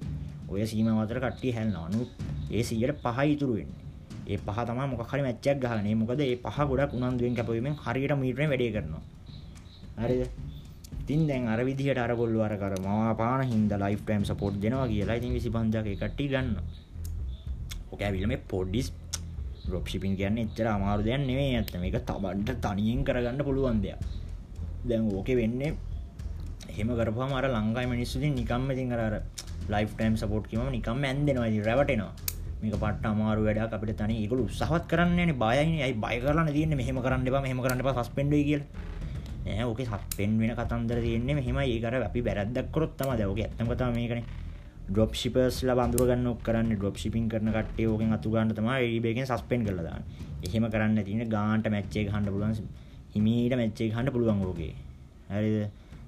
ඔය 0.49 0.65
සීමාව 0.71 1.01
අතර 1.03 1.19
කට්ටිය 1.25 1.53
හැලෙනවා 1.57 1.89
90 1.89 2.53
ඒ 2.53 2.63
105 2.63 3.35
ඉතුරු 3.35 3.57
වෙන්නේ 3.59 3.84
ඒ 4.27 4.37
පහ 4.37 4.59
තමයි 4.67 4.87
මොකක් 4.91 5.05
හරි 5.11 5.21
මැච් 5.21 5.45
එකක් 5.45 5.59
ගහන්නේ 5.63 5.95
මොකද 5.95 6.19
ඒ 6.21 6.35
පහ 6.37 6.57
ගොඩක් 6.69 6.97
උනන්දුවෙන් 6.97 7.35
කැපවීමෙන් 7.37 7.75
හරියට 7.83 8.13
මීටරෙන් 8.21 8.49
වැඩේ 8.51 8.71
කරනවා. 8.75 9.03
හරිද? 10.01 10.23
ඉතින් 11.01 11.27
දැන් 11.29 11.47
අර 11.47 11.59
විදිහට 11.61 11.99
අර 12.01 12.11
ගොල්ලෝ 12.15 12.43
අර 12.43 12.53
කර 12.57 12.73
මවා 12.81 13.13
පාන 13.13 13.41
හින්දා 13.45 13.77
ලයිෆ් 13.83 14.01
ටයිම් 14.01 14.23
සපෝට් 14.25 14.55
දෙනවා 14.63 14.87
කියලා 14.87 15.17
ඉතින් 15.19 15.31
25000ක 15.35 15.87
ඒ 15.87 15.97
කට්ටිය 16.01 16.27
ගන්නවා. 16.33 16.65
ඕක 17.91 18.01
ඇවිල්ලා 18.01 18.31
මේ 18.33 18.41
පොඩිස් 18.51 18.87
ඩ්‍රොප් 19.65 19.85
ෂිපින් 19.87 20.13
කියන්නේ 20.19 20.45
එච්චර 20.47 20.67
අමාරු 20.67 21.01
දෙයක් 21.07 21.21
නෙමෙයි 21.21 21.55
ඇත්ත 21.55 21.73
මේක 21.83 21.97
තමන්ට 22.09 22.57
තනියෙන් 22.65 23.05
කරගන්න 23.07 23.45
පුළුවන් 23.47 23.79
දෙයක්. 23.85 23.99
දැන් 24.89 25.01
ඕකේ 25.13 25.37
වෙන්නේ 25.41 25.71
එහෙම 26.71 26.89
කරපුවාම 26.99 27.33
අර 27.37 27.45
ලංකාවේ 27.47 27.91
මිනිස්සු 27.93 28.17
ඉතින් 28.19 28.33
නිකම්ම 28.35 28.71
ඉතින් 28.73 28.93
අර 28.95 29.01
අර 29.07 29.15
ලයිෆ් 29.73 29.91
ටයිම් 29.93 30.15
සපෝට් 30.17 30.49
කිව්වම 30.49 30.69
නිකම්ම 30.71 31.03
ඇන්දෙනවා. 31.03 31.49
ඉතින් 31.51 31.63
රැවටෙනවා. 31.69 32.13
මේක 32.65 32.77
පට්ට 32.77 33.11
අමාරු 33.11 33.45
වැඩක් 33.47 33.75
අපිට 33.77 33.97
තනි 34.01 34.15
ඒගොල්ලෝ 34.21 34.47
උත්සාහවත් 34.49 34.87
කරන්නේ 34.91 35.25
නැහැ 35.25 35.41
බයයිනේ 35.43 35.83
අයි 35.87 35.95
බය 36.05 36.15
කරලා 36.23 36.47
තියෙන්නේ 36.49 36.81
මෙහෙම 36.81 37.01
කරන්න 37.05 37.29
එපා 37.31 37.43
මෙහෙම 37.45 37.61
කරන්න 37.65 37.83
එපා 37.83 37.97
සස්පෙන්ඩ් 37.99 38.35
වෙයි 38.35 38.47
කියලා 38.49 38.69
නෑ 39.45 39.67
ඕකේ 39.67 39.91
සස්පෙන්ඩ් 39.91 40.41
වෙන 40.41 40.55
කතන්දර 40.55 40.99
තියෙන්නේ 41.05 41.35
මෙහෙමයි 41.35 41.69
ඒක 41.75 41.85
අර 41.87 42.01
අපි 42.01 42.25
වැරද්දක් 42.27 42.73
කරොත් 42.73 42.97
තමයි 42.99 43.17
දැන් 43.19 43.29
ඕකේ 43.31 43.47
ඇත්තම 43.47 43.71
කතාව 43.71 43.95
මේකනේ 43.97 44.43
ඩොප් 44.87 45.15
ශිපර්ස්ලා 45.15 45.75
බඳුර 45.77 46.05
ගන්න 46.05 46.27
ඔක් 46.29 46.41
කරන්නේ 46.45 46.77
ඩොප් 46.77 46.97
ෂිපින් 46.97 47.25
කරන 47.27 47.49
කට්ටිය 47.49 47.87
ඕකෙන් 47.89 48.11
අතු 48.13 48.29
ගන්න 48.29 48.51
තමයි 48.53 48.97
eBay 48.97 49.13
එකෙන් 49.13 49.25
සස්පෙන්ඩ් 49.25 49.65
කරලා 49.65 49.85
දාන්නේ. 49.87 50.05
එහෙම 50.45 50.65
කරන්න 50.69 50.99
තියෙන 51.01 51.23
ගාන්ට 51.27 51.69
මැච් 51.73 51.95
එක 51.95 52.09
ගහන්න 52.09 52.27
පුළුවන් 52.27 52.53
හිමීට 53.13 53.55
මැච් 53.55 53.81
එක 53.81 53.89
ගහන්න 53.89 54.13
පුළුවන් 54.13 54.43
ඕකේ. 54.45 54.73
හරිද? 55.29 55.57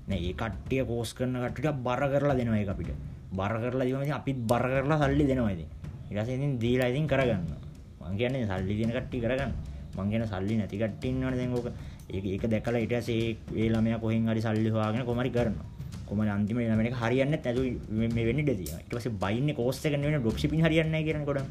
නෑ 0.07 0.19
ඒ 0.19 0.33
කට්ටිය 0.33 0.85
කෝස් 0.85 1.13
කරන 1.17 1.33
කට්ටියට 1.37 1.81
බර 1.81 2.03
කරලා 2.07 2.37
දෙනවා 2.37 2.59
ඒක 2.59 2.69
අපිට. 2.69 2.93
බර 3.31 3.53
කරලා 3.57 3.87
දීවම 3.87 4.03
ඉතින් 4.05 4.17
අපිත් 4.19 4.37
බර 4.45 4.65
කරලා 4.69 4.99
සල්ලි 5.01 5.25
දෙනවා 5.25 5.51
ඉතින්. 5.51 5.69
ඊට 6.09 6.19
පස්සේ 6.19 6.37
ඉතින් 6.39 6.59
දීලා 6.63 6.89
ඉතින් 6.91 7.07
කරගන්නවා. 7.07 7.59
මං 8.01 8.17
කියන්නේ 8.19 8.47
සල්ලි 8.51 8.73
දෙන 8.79 8.91
කට්ටිය 8.95 9.21
කරගන්න. 9.25 9.51
මං 9.97 10.09
කියන 10.11 10.27
සල්ලි 10.31 10.57
නැති 10.59 10.77
කට්ටිය 10.81 11.09
ඉන්නවනේ 11.11 11.37
දැන් 11.39 11.53
ඕක. 11.53 11.67
ඒක 12.09 12.25
ඒක 12.25 12.43
දැකලා 12.53 12.81
ඊට 12.83 12.93
පස්සේ 12.93 13.37
ඒ 13.55 13.67
ළමයා 13.73 13.99
කොහෙන් 14.03 14.29
හරි 14.31 14.41
සල්ලි 14.41 14.69
හොයාගෙන 14.75 15.05
කොහමරි 15.09 15.31
කරනවා. 15.37 15.65
කොහමද 16.07 16.29
අන්තිම 16.35 16.57
ළමයා 16.59 16.89
එක 16.91 16.99
හරියන්නේ 17.01 17.41
නැතු 17.43 17.61
මේ 17.99 18.25
වෙන්නේ 18.27 18.43
ඉඩ 18.45 18.53
තියෙනවා. 18.59 18.81
ඊට 18.83 18.95
පස්සේ 18.95 19.17
බයින්නේ 19.23 19.57
කෝස් 19.59 19.83
එක 19.85 19.97
නෙවෙයි 19.99 20.21
ඩ්‍රොප් 20.21 20.37
ෂිපින් 20.39 20.63
හරියන්නේ 20.65 20.91
නැහැ 20.93 21.07
කියන්නේ 21.07 21.27
ගොඩක්. 21.29 21.47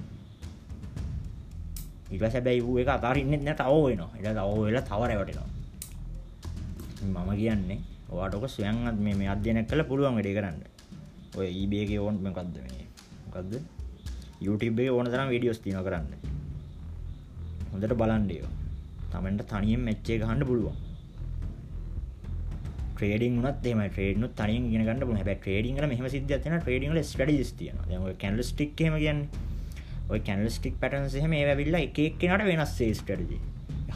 ඊට 2.12 2.21
පස්සේ 2.23 2.38
හැබැයි 2.38 2.64
ඌ 2.69 2.79
ඒක 2.81 2.90
අතාරින්නෙත් 2.97 3.42
නැහැ 3.45 3.61
තව 3.61 3.75
වෙනවා. 3.88 4.11
ඊට 4.16 4.29
තව 4.38 4.49
වෙලා 4.64 4.85
තව 4.88 5.01
රැවටෙනවා. 5.11 5.49
මම 7.05 7.31
කියන්නේ 7.42 7.79
ඔයාට 8.11 8.35
ඔක 8.38 8.49
ස්වයං 8.49 8.77
මේ 9.05 9.14
මේ 9.21 9.29
අධ්‍යයනයක් 9.35 9.69
කරලා 9.71 9.88
පුළුවන් 9.90 10.16
වැඩේ 10.19 10.37
කරන්න. 10.38 10.59
ඔය 11.37 11.49
eBay 11.62 11.81
එකේ 11.85 12.01
ඕන 12.01 12.16
මොකද්ද 12.25 12.57
මේ? 12.64 12.87
මොකද්ද? 13.27 13.76
YouTube 14.40 14.83
එකේ 14.83 14.96
ඕන 14.96 15.07
තරම් 15.12 15.29
වීඩියෝස් 15.35 15.61
තියෙනවා 15.64 15.87
කරන්න. 15.87 16.07
හොඳට 17.72 17.94
බලන්න 18.01 18.31
ඒවා. 18.37 18.53
තමන්ට 19.12 19.49
තනියෙන් 19.53 19.81
මැච් 19.87 20.11
එක 20.11 20.20
ගහන්න 20.22 20.44
පුළුවන්. 20.51 20.77
ට්‍රේඩින් 22.96 23.35
උනත් 23.40 23.66
එහෙමයි 23.66 23.88
ට්‍රේඩ් 23.90 24.18
නුත් 24.22 24.35
තනියෙන් 24.40 24.68
ඉගෙන 24.68 24.85
ගන්න 24.87 25.01
පුළුවන්. 25.01 25.20
හැබැයි 25.20 25.40
ට්‍රේඩින් 25.42 25.77
වල 25.81 25.88
මෙහෙම 25.92 26.09
සිද්ධියක් 26.14 26.40
තියෙනවා 26.44 26.62
ට්‍රේඩින් 26.64 26.92
වල 26.92 27.03
ස්ට්‍රැටජිස් 27.11 27.53
තියෙනවා. 27.61 27.87
දැන් 27.90 28.07
ඔය 28.09 28.14
කැන්ඩල් 28.22 28.46
ස්ටික් 28.51 28.81
එහෙම 28.81 28.96
කියන්නේ. 29.03 29.29
ඔය 30.12 30.20
කැන්ඩල් 30.29 30.53
ස්ටික් 30.57 30.77
පැටර්න්ස් 30.83 31.16
එහෙම 31.20 31.33
ඒව 31.38 31.51
ඇවිල්ලා 31.55 31.83
එක 31.88 31.99
එක 32.07 32.18
කෙනාට 32.22 32.46
වෙනස් 32.51 32.77
ඒ 32.87 32.92
ස්ට්‍රැටජි. 33.01 33.38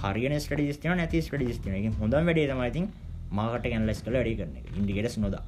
හරියන 0.03 0.35
ස්ට්‍රැටජිස් 0.45 0.81
තියෙනවා 0.81 0.99
නැති 1.01 1.23
ස්ට්‍රැටජිස් 1.27 1.61
තියෙනවා. 1.63 1.81
ඒකෙන් 1.81 1.95
හොඳම 2.01 2.29
වැඩේ 2.31 2.49
තමයි 2.53 2.69
ඉතින් 2.73 2.87
මාකට් 3.39 3.67
එක 3.69 3.77
ඇනලයිස් 3.79 4.03
කරලා 4.05 4.25
වැඩේ 4.25 4.39
කරන 4.41 4.57
එක. 4.61 4.67
ඉන්ඩිකේටර්ස් 4.81 5.17
නොදා. 5.25 5.45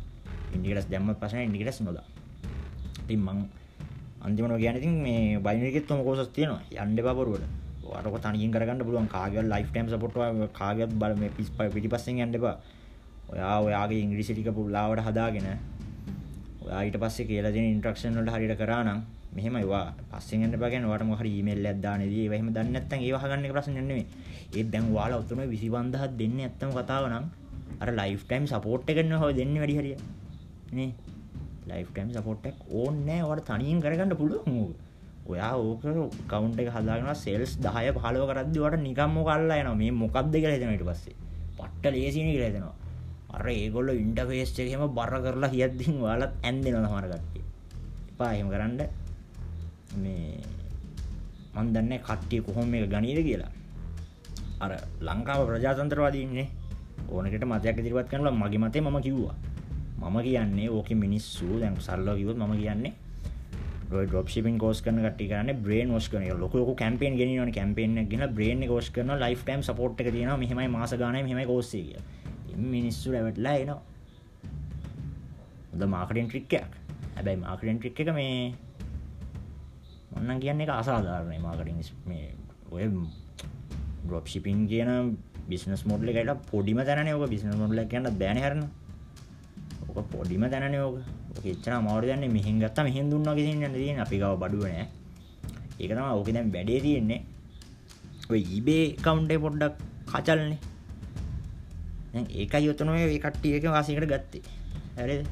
ඉන්ඩිකේටර්ස් 0.54 0.88
දැම්මත් 0.92 1.18
ප්‍රශ්නේ 1.22 1.44
ඉන්ඩිකේටර්ස් 1.48 1.80
නොදා. 1.88 2.06
ඉතින් 3.04 3.20
මං 3.26 3.38
අන්තිමට 4.22 4.54
කියන්නේ 4.56 4.80
ඉතින් 4.80 4.94
මේ 5.02 5.38
බයිනරි 5.38 5.68
එකෙත් 5.70 5.86
තොම 5.86 6.04
කෝසස් 6.04 6.28
තියෙනවා. 6.28 6.62
යන්න 6.82 6.98
එපා 6.98 7.14
බොරුවට. 7.14 7.44
ඔයාට 7.84 8.06
ඔක 8.06 8.18
තනියෙන් 8.24 8.52
කරගන්න 8.54 8.84
පුළුවන්. 8.86 9.08
කාගේවත් 9.08 9.48
ලයිෆ් 9.52 9.68
ටයිම් 9.70 9.88
සපෝට් 9.88 10.14
කාගේවත් 10.52 10.94
බල 11.00 11.14
මේ 11.20 11.30
පිටිපස්සෙන් 11.74 12.22
යන්න 12.24 12.38
එපා. 12.38 12.56
ඔයා 13.32 13.56
ඔයාගේ 13.66 14.00
ඉංග්‍රීසි 14.04 14.34
ටික 14.34 14.54
පුල්ලාවට 14.54 15.02
හදාගෙන 15.06 15.48
ඔයා 16.64 16.80
ඊට 16.86 16.98
පස්සේ 17.02 17.26
කියලා 17.26 17.52
දෙන 17.52 17.66
ඉන්ස්ට්‍රක්ෂන් 17.72 18.16
වලට 18.18 18.34
හරියට 18.34 18.58
කරා 18.60 18.82
නම් 18.86 19.00
මෙහෙමයි 19.36 19.66
වා 19.66 19.86
පස්සෙන් 20.10 20.44
යන්න 20.46 20.56
එපා 20.56 20.70
කියන්නේ 20.72 20.90
ඔයාට 20.90 21.06
මොකක් 21.08 21.22
හරි 21.22 21.30
ඊමේල් 21.38 21.66
එකක් 21.66 21.80
දාන්නේදී 21.84 22.24
ඒව 22.24 22.34
එහෙම 22.36 22.50
දන්නේ 22.56 22.74
නැත්නම් 22.74 23.06
ඒව 23.06 23.16
අහගන්න 23.18 23.46
එක 23.46 23.54
ප්‍රශ්නයක් 23.56 23.78
නෙමෙයි. 23.80 24.04
ඒත් 24.56 24.68
දැන් 24.72 24.84
ඔයාලා 24.92 25.22
උතුන 25.22 25.40
25000ක් 25.44 26.10
දෙන්නේ 26.20 26.48
නැත්තම 26.48 26.70
කතාව 26.78 27.04
නම් 27.12 27.24
අර 27.82 27.88
ලයිෆ් 28.00 28.22
ටයිම් 28.28 28.44
සපෝට් 28.52 28.90
එක 28.90 28.98
නෙවෙයි 29.02 29.22
හොය 29.22 29.32
දෙන්නේ 29.40 29.62
වැඩි 29.62 29.78
හරිය. 29.80 29.96
නේ 30.78 30.90
ලයිෆ් 31.68 31.88
ටයිම් 31.90 32.08
සපෝට් 32.16 32.46
එක 32.50 32.56
ඕනේ 32.70 33.04
නැහැ. 33.06 33.26
ඔයාට 33.28 33.46
තනියෙන් 33.50 33.82
කරගන්න 33.84 34.16
පුළුවන් 34.20 34.56
ඕක. 34.62 34.76
ඔයා 35.30 35.54
ඕක 35.56 35.82
කවුන්ට 36.30 36.60
එක 36.62 36.70
හදාගෙන 36.76 37.14
සෙල්ස් 37.24 37.52
දහය 37.64 37.88
පහලව 37.96 38.22
කරදදිවට 38.30 38.82
නිකම්ම 38.86 39.16
කල්ලා 39.28 39.60
යන 39.62 39.70
මේ 39.80 39.92
මොකක්ද 40.02 40.34
කියලා 40.34 40.58
හිතනට 40.58 40.86
පස්සේ. 40.90 41.14
පට්ට 41.58 41.94
ලේසින 41.94 42.30
කියලා 42.32 42.48
හිතෙනවා. 42.50 42.76
අර 43.34 43.46
ඒගොල්ල 43.48 43.88
ඉන්ටෆේස්් 43.94 44.50
එකහෙම 44.62 44.82
බර 44.98 45.14
කරලා 45.24 45.52
හියද්දිින් 45.54 45.96
වාලත් 46.04 46.32
ඇන්දෙන 46.42 46.88
හමරගට්ටිය 46.92 47.44
එපා 48.12 48.30
එහෙම 48.34 48.48
කරන්න. 48.52 48.80
මේ 50.02 50.40
මන්දන්න 51.54 51.92
කට්ටිය 52.08 52.40
කොහොම 52.46 52.74
එක 52.74 52.90
ගනීද 52.92 53.20
කියලා. 53.28 53.52
අර 54.64 54.72
ලංකාව 55.00 55.46
ප්‍රජාතන්ත්‍රවාදීන්නේ 55.48 56.46
ඕනකට 57.08 57.44
මතයක් 57.44 57.80
ඉදිරිපත් 57.80 58.08
කරලා 58.12 58.34
මගේ 58.34 58.62
මතේ 58.64 58.82
මම 58.82 58.98
කිව්වා. 59.06 59.36
මම 60.02 60.18
කියන්නේ 60.22 60.68
ඕක 60.70 60.90
මිනිස්සු 60.96 61.60
දැන් 61.60 61.76
සල්ලෝ 61.78 62.16
කිව්වොත් 62.16 62.38
මම 62.38 62.54
කියන්නේ 62.56 62.92
ඩොප්ෂිපින් 63.92 64.58
කෝස් 64.58 64.80
කරන 64.82 64.98
කට්ටිය 64.98 65.28
කරන්නේ 65.28 65.54
බ්‍රේන් 65.56 65.92
වොෂ් 65.92 66.08
කරන 66.08 66.24
එක 66.24 66.38
ලොකු 66.38 66.58
ලොකු 66.58 66.74
කැම්පේන් 66.74 67.16
ගෙනියනවනේ 67.16 67.52
කැම්පේන් 67.52 67.98
එකක් 67.98 68.10
ගෙනලා 68.10 68.34
බ්‍රේන් 68.36 68.62
එක 68.62 68.70
වොෂ් 68.70 68.90
කරනවා 68.90 69.20
ලයිෆ් 69.20 69.44
ටයිම් 69.44 69.62
සපෝට් 69.62 70.00
එක 70.00 70.10
තියෙනවා 70.10 70.36
මෙහෙමයි 70.36 70.68
මාස 70.68 70.94
ගානේ 70.94 71.22
මෙහෙමයි 71.22 71.46
කෝස් 71.46 71.74
එක 71.74 71.84
කියලා. 71.86 72.04
ඉතින් 72.48 72.66
මිනිස්සු 72.66 73.12
රැවටලා 73.12 73.54
එනවා. 73.54 73.80
හොඳ 75.72 75.82
මාකටිං 75.86 76.28
ට්‍රික් 76.28 76.52
එකක්. 76.52 76.72
හැබැයි 77.16 77.42
මාකටිං 77.44 77.78
ට්‍රික් 77.78 78.00
එක 78.00 78.14
මේ 78.14 78.54
මම 80.12 80.22
නම් 80.24 80.40
කියන්නේ 80.40 80.66
ඒක 80.66 80.74
අසාධාරණයි 80.74 81.38
මාකටිං 81.38 81.76
මේ 82.06 82.34
ඔය 82.70 82.88
ඩ්‍රොප් 84.04 84.26
ෂිපින් 84.26 84.66
කියන 84.68 85.16
බිස්නස් 85.48 85.84
මොඩල් 85.86 86.08
එකට 86.08 86.48
පොඩිම 86.50 86.80
තැනනේ 86.80 87.14
ඔක 87.14 87.28
බිස්නස් 87.28 87.56
මොඩල් 87.56 87.84
එක 87.84 87.92
කියන්න 87.92 88.08
බෑනේ 88.22 88.46
හරින. 88.46 88.64
ඔක 89.88 89.98
පොඩිම 90.12 90.44
තැනනේ 90.52 90.82
ඔක. 90.88 90.96
ඔක 91.36 91.44
එච්චර 91.52 91.72
අමාරු 91.72 92.06
දෙයක් 92.06 92.20
නෙමෙයි. 92.20 92.34
මෙහෙන් 92.36 92.60
ගත්තා 92.62 92.84
මෙහෙන් 92.84 93.10
දුන්නා 93.10 93.34
කියන 93.34 93.62
එක 93.62 93.72
තියෙන්නේ 93.74 94.04
අපි 94.06 94.16
ගාව 94.22 94.38
බඩුව 94.42 94.64
නෑ. 94.64 94.86
ඒක 95.80 95.90
තමයි 95.90 96.12
ඕකේ 96.18 96.34
දැන් 96.36 96.52
වැඩේ 96.54 96.80
තියෙන්නේ. 96.80 97.20
ඔය 98.30 98.42
eBay 98.56 98.82
account 98.98 99.30
එක 99.30 99.40
පොඩ්ඩක් 99.44 99.74
කචල්නේ. 100.12 100.58
දැන් 102.12 102.26
ඒකයි 102.30 102.68
උතන 102.72 102.92
ඔය 102.94 103.18
කට්ටිය 103.18 103.56
එක 103.58 103.64
වාසියකට 103.76 104.08
ගත්තේ. 104.12 104.42
හරිද? 104.96 105.26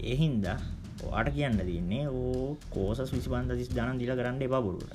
ඒ 0.00 0.16
හින්දා 0.22 0.58
ඔයාට 1.06 1.30
කියන්න 1.36 1.58
තියෙන්නේ 1.68 2.04
ඕ 2.08 2.56
කෝසස් 2.70 3.00
25 3.00 3.74
දාන 3.76 3.98
දීලා 4.00 4.18
කරන්න 4.18 4.42
එපා 4.42 4.62
බොරුවට. 4.66 4.92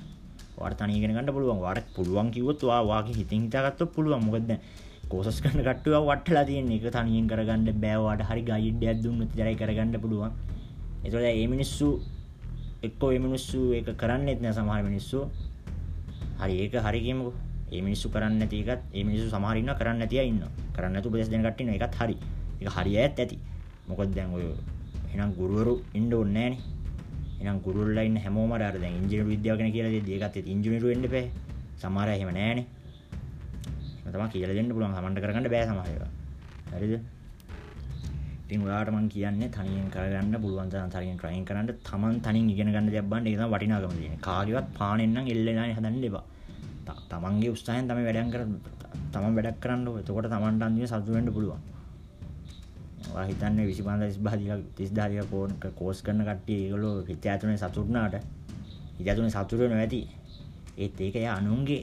ඔයාට 0.58 0.78
තනිය 0.80 0.98
ඉගෙන 1.00 1.16
ගන්න 1.16 1.34
පුළුවන්. 1.36 1.64
ඔයාට 1.64 1.88
පුළුවන් 1.96 2.32
කිව්වොත් 2.36 2.64
ඔයා 2.64 2.84
වාගේ 2.92 3.18
හිතින් 3.20 3.48
හිතාගත්තොත් 3.48 3.92
පුළුවන්. 3.96 4.24
මොකද 4.26 4.46
දැන් 4.50 4.62
කෝසස් 5.10 5.42
කරන 5.42 5.62
කට්ටියව 5.66 6.06
වටලා 6.06 6.46
තියෙන 6.46 6.72
එක 6.72 6.86
තනියෙන් 6.96 7.28
කරගන්න 7.32 7.82
බෑ. 7.84 7.98
ඔයාට 7.98 8.24
හරි 8.30 8.42
ගයිඩ් 8.50 8.84
එකක් 8.84 9.04
දුන්නොත් 9.04 9.30
විතරයි 9.34 9.56
කරගන්න 9.62 10.02
පුළුවන්. 10.04 10.32
ඒතකොට 11.04 11.26
මේ 11.26 11.48
මිනිස්සු 11.48 11.88
එක්කෝ 12.88 13.10
මේ 13.12 13.24
මිනිස්සු 13.28 13.60
ඒක 13.74 13.90
කරන්නේත් 14.02 14.42
නෑ 14.42 14.54
සමහර 14.54 14.84
මිනිස්සු. 14.90 15.20
හරි 16.42 16.56
ඒක 16.64 16.74
හරි 16.86 17.00
කියමුකෝ. 17.06 17.34
ඒ 17.74 17.82
මිනිස්සු 17.82 18.10
කරන්නේ 18.14 18.40
නැති 18.40 18.62
එකත් 18.64 18.82
ඒ 18.94 19.04
මිනිස්සු 19.04 19.28
සමහර 19.34 19.58
ඉන්නවා 19.58 19.80
කරන්නේ 19.82 20.00
නැති 20.02 20.20
අය 20.22 20.28
ඉන්නවා. 20.34 20.52
කරන්නේ 20.76 20.96
නැතු 20.96 21.10
උපදෙස් 21.10 21.30
දෙන 21.30 21.44
කට්ටිය 21.44 21.66
ඉන්නවා. 21.66 21.80
ඒකත් 21.80 21.96
හරි. 22.02 22.16
ඒක 22.62 22.70
හරි 22.78 22.98
ඇත් 22.98 23.20
ඇති. 23.20 23.38
මොකද 23.90 24.14
දැන් 24.16 24.34
ඔය 24.34 24.46
එහෙනම් 25.10 25.32
ගුරුවරු 25.34 25.74
ඉන්න 25.94 26.14
ඕනේ 26.14 26.34
නෑනේ. 26.34 26.62
එහෙනම් 27.42 27.60
ගුරුවරුලා 27.66 28.06
ඉන්න 28.10 28.18
හැමෝම 28.24 28.52
අර 28.52 28.62
දැන් 28.78 28.96
ඉංජිනේරු 29.02 29.30
විද්‍යාව 29.30 29.58
ගැන 29.58 29.72
කියලා 29.72 29.94
දෙද්දි 29.96 30.18
ඒකත් 30.18 30.36
ඒත් 30.38 30.48
ඉංජිනේරු 30.54 30.88
වෙන්න 30.92 31.06
බෑ. 31.14 31.26
සමහර 31.82 32.10
අය 32.10 32.18
එහෙම 32.20 32.32
නෑනේ. 32.40 32.66
ඒක 34.10 34.16
තමයි 34.16 34.30
කියලා 34.34 34.58
දෙන්න 34.58 34.74
පුළුවන්. 34.74 34.94
සමන්ට 34.96 35.22
කරගන්න 35.24 35.50
බෑ 35.54 35.66
සමහර 35.66 35.88
ඒවා. 35.88 36.12
හරිද? 36.74 36.94
ඉතින් 38.42 38.62
ඔයාට 38.62 38.90
මම 38.90 39.08
කියන්නේ 39.08 39.50
තනියෙන් 39.50 39.88
කරගන්න 39.94 40.36
පුළුවන් 40.42 40.70
තරම් 40.70 40.90
තනියෙන් 40.90 41.18
trying 41.18 41.46
කරන්න 41.46 41.68
තමන් 41.84 42.16
තනියෙන් 42.20 42.50
ඉගෙන 42.50 42.72
ගන්න 42.74 42.88
දෙයක් 42.88 43.06
බලන්න 43.06 43.28
ඒක 43.28 43.38
තමයි 43.38 43.50
වටිනාකම 43.54 43.94
තියෙන්නේ. 43.94 44.22
කාගේවත් 44.22 44.68
පානෙන් 44.78 45.14
නම් 45.14 45.28
එල්ලෙලා 45.28 45.68
හදන්න 45.70 46.04
එපා. 46.04 46.26
තමන්ගේ 47.10 47.52
උත්සාහයෙන් 47.54 47.90
තමයි 47.90 48.06
වැඩක් 48.08 48.32
කර 48.34 48.42
තමන් 49.14 49.36
වැඩක් 49.38 49.60
කරන්න 49.64 49.88
ඕනේ. 49.88 50.02
එතකොට 50.02 50.30
තමන්ට 50.34 50.64
අන්තිම 50.64 50.88
සතුටු 50.88 51.14
වෙන්න 51.14 51.34
පුළුවන්. 51.36 51.62
ඔයා 53.12 53.28
හිතන්නේ 53.30 53.66
25 53.68 54.18
35 54.24 54.98
දීලා 54.98 55.26
30000 55.30 55.72
කෝස් 55.80 56.02
කරන 56.02 56.26
කට්ටිය 56.26 56.60
ඒගොල්ලෝ 56.64 56.96
හිත 57.06 57.26
ඇතුලේ 57.26 57.58
සතුටු 57.58 57.86
වුණාට 57.86 58.18
හිත 58.98 59.08
ඇතුලේ 59.08 59.30
සතුටු 59.30 59.62
වෙනවා 59.62 59.86
ඇති. 59.86 60.02
ඒත් 60.78 61.02
ඒක 61.02 61.16
එයා 61.16 61.38
අනුන්ගේ 61.38 61.82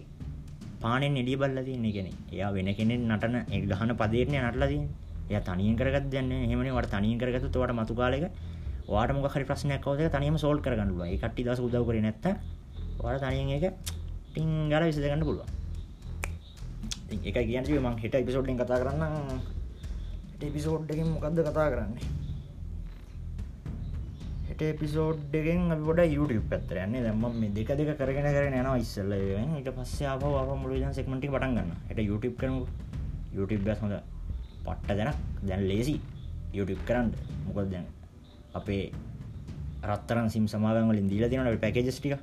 පානෙන් 0.83 1.17
එළිය 1.17 1.37
බල්ලා 1.37 1.65
තියෙන 1.65 1.85
එකනේ. 1.85 2.15
එයා 2.33 2.51
වෙන 2.53 2.69
කෙනෙක් 2.75 3.01
නටන 3.01 3.37
ඒ 3.53 3.61
ගහන 3.63 3.93
පදේටනේ 4.01 4.41
නටලා 4.43 4.69
තියෙන්නේ. 4.69 4.95
එයා 5.31 5.43
තනියෙන් 5.43 5.77
කරගත්ත 5.77 6.11
දෙයක් 6.13 6.25
නෙවෙයි. 6.25 6.47
එහෙමනේ 6.47 6.73
ඔයාට 6.73 6.91
තනියෙන් 6.91 7.19
කරගත්තොත් 7.19 7.57
ඔයාට 7.57 7.79
මතු 7.79 7.95
කාලෙක 7.95 8.25
ඔයාට 8.89 9.13
මොකක් 9.15 9.35
හරි 9.35 9.45
ප්‍රශ්නයක් 9.45 9.83
આવුවොත් 9.83 10.01
ඒක 10.01 10.13
තනියම 10.13 10.39
සෝල්ව් 10.39 10.61
කරගන්න 10.63 10.91
පුළුවන්. 10.91 11.09
ඒ 11.09 11.19
කට්ටිය 11.19 11.45
දවස් 11.47 11.61
උදව් 11.61 11.85
කරේ 11.89 12.05
නැත්තම් 12.07 12.35
ඔයාලා 13.01 13.23
තනියෙන් 13.25 13.49
ඒක 13.57 13.65
ටින් 14.31 14.51
ගාලා 14.71 14.89
විසඳ 14.91 15.07
ගන්න 15.07 15.25
පුළුවන්. 15.25 15.49
ඉතින් 17.07 17.19
ඒකයි 17.25 17.47
කියන්නේ 17.47 17.81
මම 17.81 17.97
හෙට 18.03 18.15
එපිසෝඩ් 18.15 18.47
එකෙන් 18.47 18.59
කතා 18.63 18.79
කරන්නම්. 18.83 19.41
හෙට 20.33 20.43
එපිසෝඩ් 20.43 20.91
එකෙන් 20.91 21.09
මොකද්ද 21.15 21.39
කතා 21.43 21.69
කරන්නේ? 21.73 22.26
හෙට 24.57 24.73
එපිසෝඩ් 24.73 25.35
එකෙන් 25.37 25.69
අපි 25.73 25.83
පොඩ්ඩක් 25.85 26.13
YouTube 26.17 26.47
පැත්තට 26.51 26.71
යන්නේ. 26.73 27.03
දැන් 27.05 27.17
මම 27.21 27.35
මේ 27.41 27.51
දෙක 27.53 27.69
දෙක 27.77 27.91
කරගෙන 27.99 28.25
කරගෙන 28.25 28.55
යනවා 28.57 28.79
ඉස්සෙල්ලා 28.81 29.19
ඒවෙන්. 29.21 29.51
ඊට 29.59 29.69
පස්සේ 29.77 30.09
ආපහු 30.09 30.33
ආපහු 30.33 30.57
මුළු 30.57 30.75
විදිහම 30.77 30.95
සෙග්මන්ට් 30.97 31.25
එක 31.27 31.33
පටන් 31.35 31.53
ගන්නවා. 31.57 31.77
හෙට 31.89 32.01
YouTube 32.01 32.37
කරමුකෝ. 32.41 32.69
YouTube 33.37 33.65
බෑස් 33.67 33.81
හොඳ 33.85 33.95
පට්ට 34.65 34.97
දැනක් 34.97 35.19
දැන් 35.45 35.63
ලේසි 35.69 36.01
YouTube 36.57 36.81
කරන්න. 36.89 37.13
මොකද 37.47 37.69
දැන් 37.69 37.85
අපේ 38.57 38.93
රත්තරන් 39.85 40.33
සිම් 40.33 40.49
සමාගම් 40.49 40.89
වලින් 40.89 41.13
දීලා 41.13 41.29
තියෙනවා 41.29 41.53
අපේ 41.53 41.65
පැකේජස් 41.67 42.01
ටික. 42.01 42.17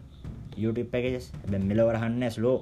YouTube 0.57 0.89
packages. 0.89 1.29
හැබැයි 1.37 1.69
මෙලවර 1.69 2.01
අහන්නේ 2.01 2.33
ස්ලෝ. 2.33 2.57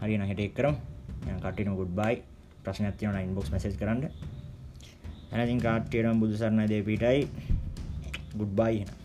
හරියන 0.00 0.22
හෙට 0.30 0.46
එක් 0.46 0.54
කරමු. 0.54 0.78
එහෙනම් 1.26 1.42
කට්ටියටම 1.42 1.74
good 1.74 1.90
bye. 1.98 2.22
ප්‍රශ්නයක් 2.62 2.94
තියෙනවා 2.94 3.18
නම් 3.18 3.30
inbox 3.30 3.50
message 3.50 3.74
කරන්න. 3.82 4.06
එහෙනම් 5.30 5.44
ඉතින් 5.46 5.60
කට්ටියටම 5.60 6.20
බුදු 6.20 6.34
සරණයි 6.34 6.68
දෙවියටයි 6.68 7.20
good 8.34 8.52
bye 8.54 8.76
එහෙනම් 8.76 8.97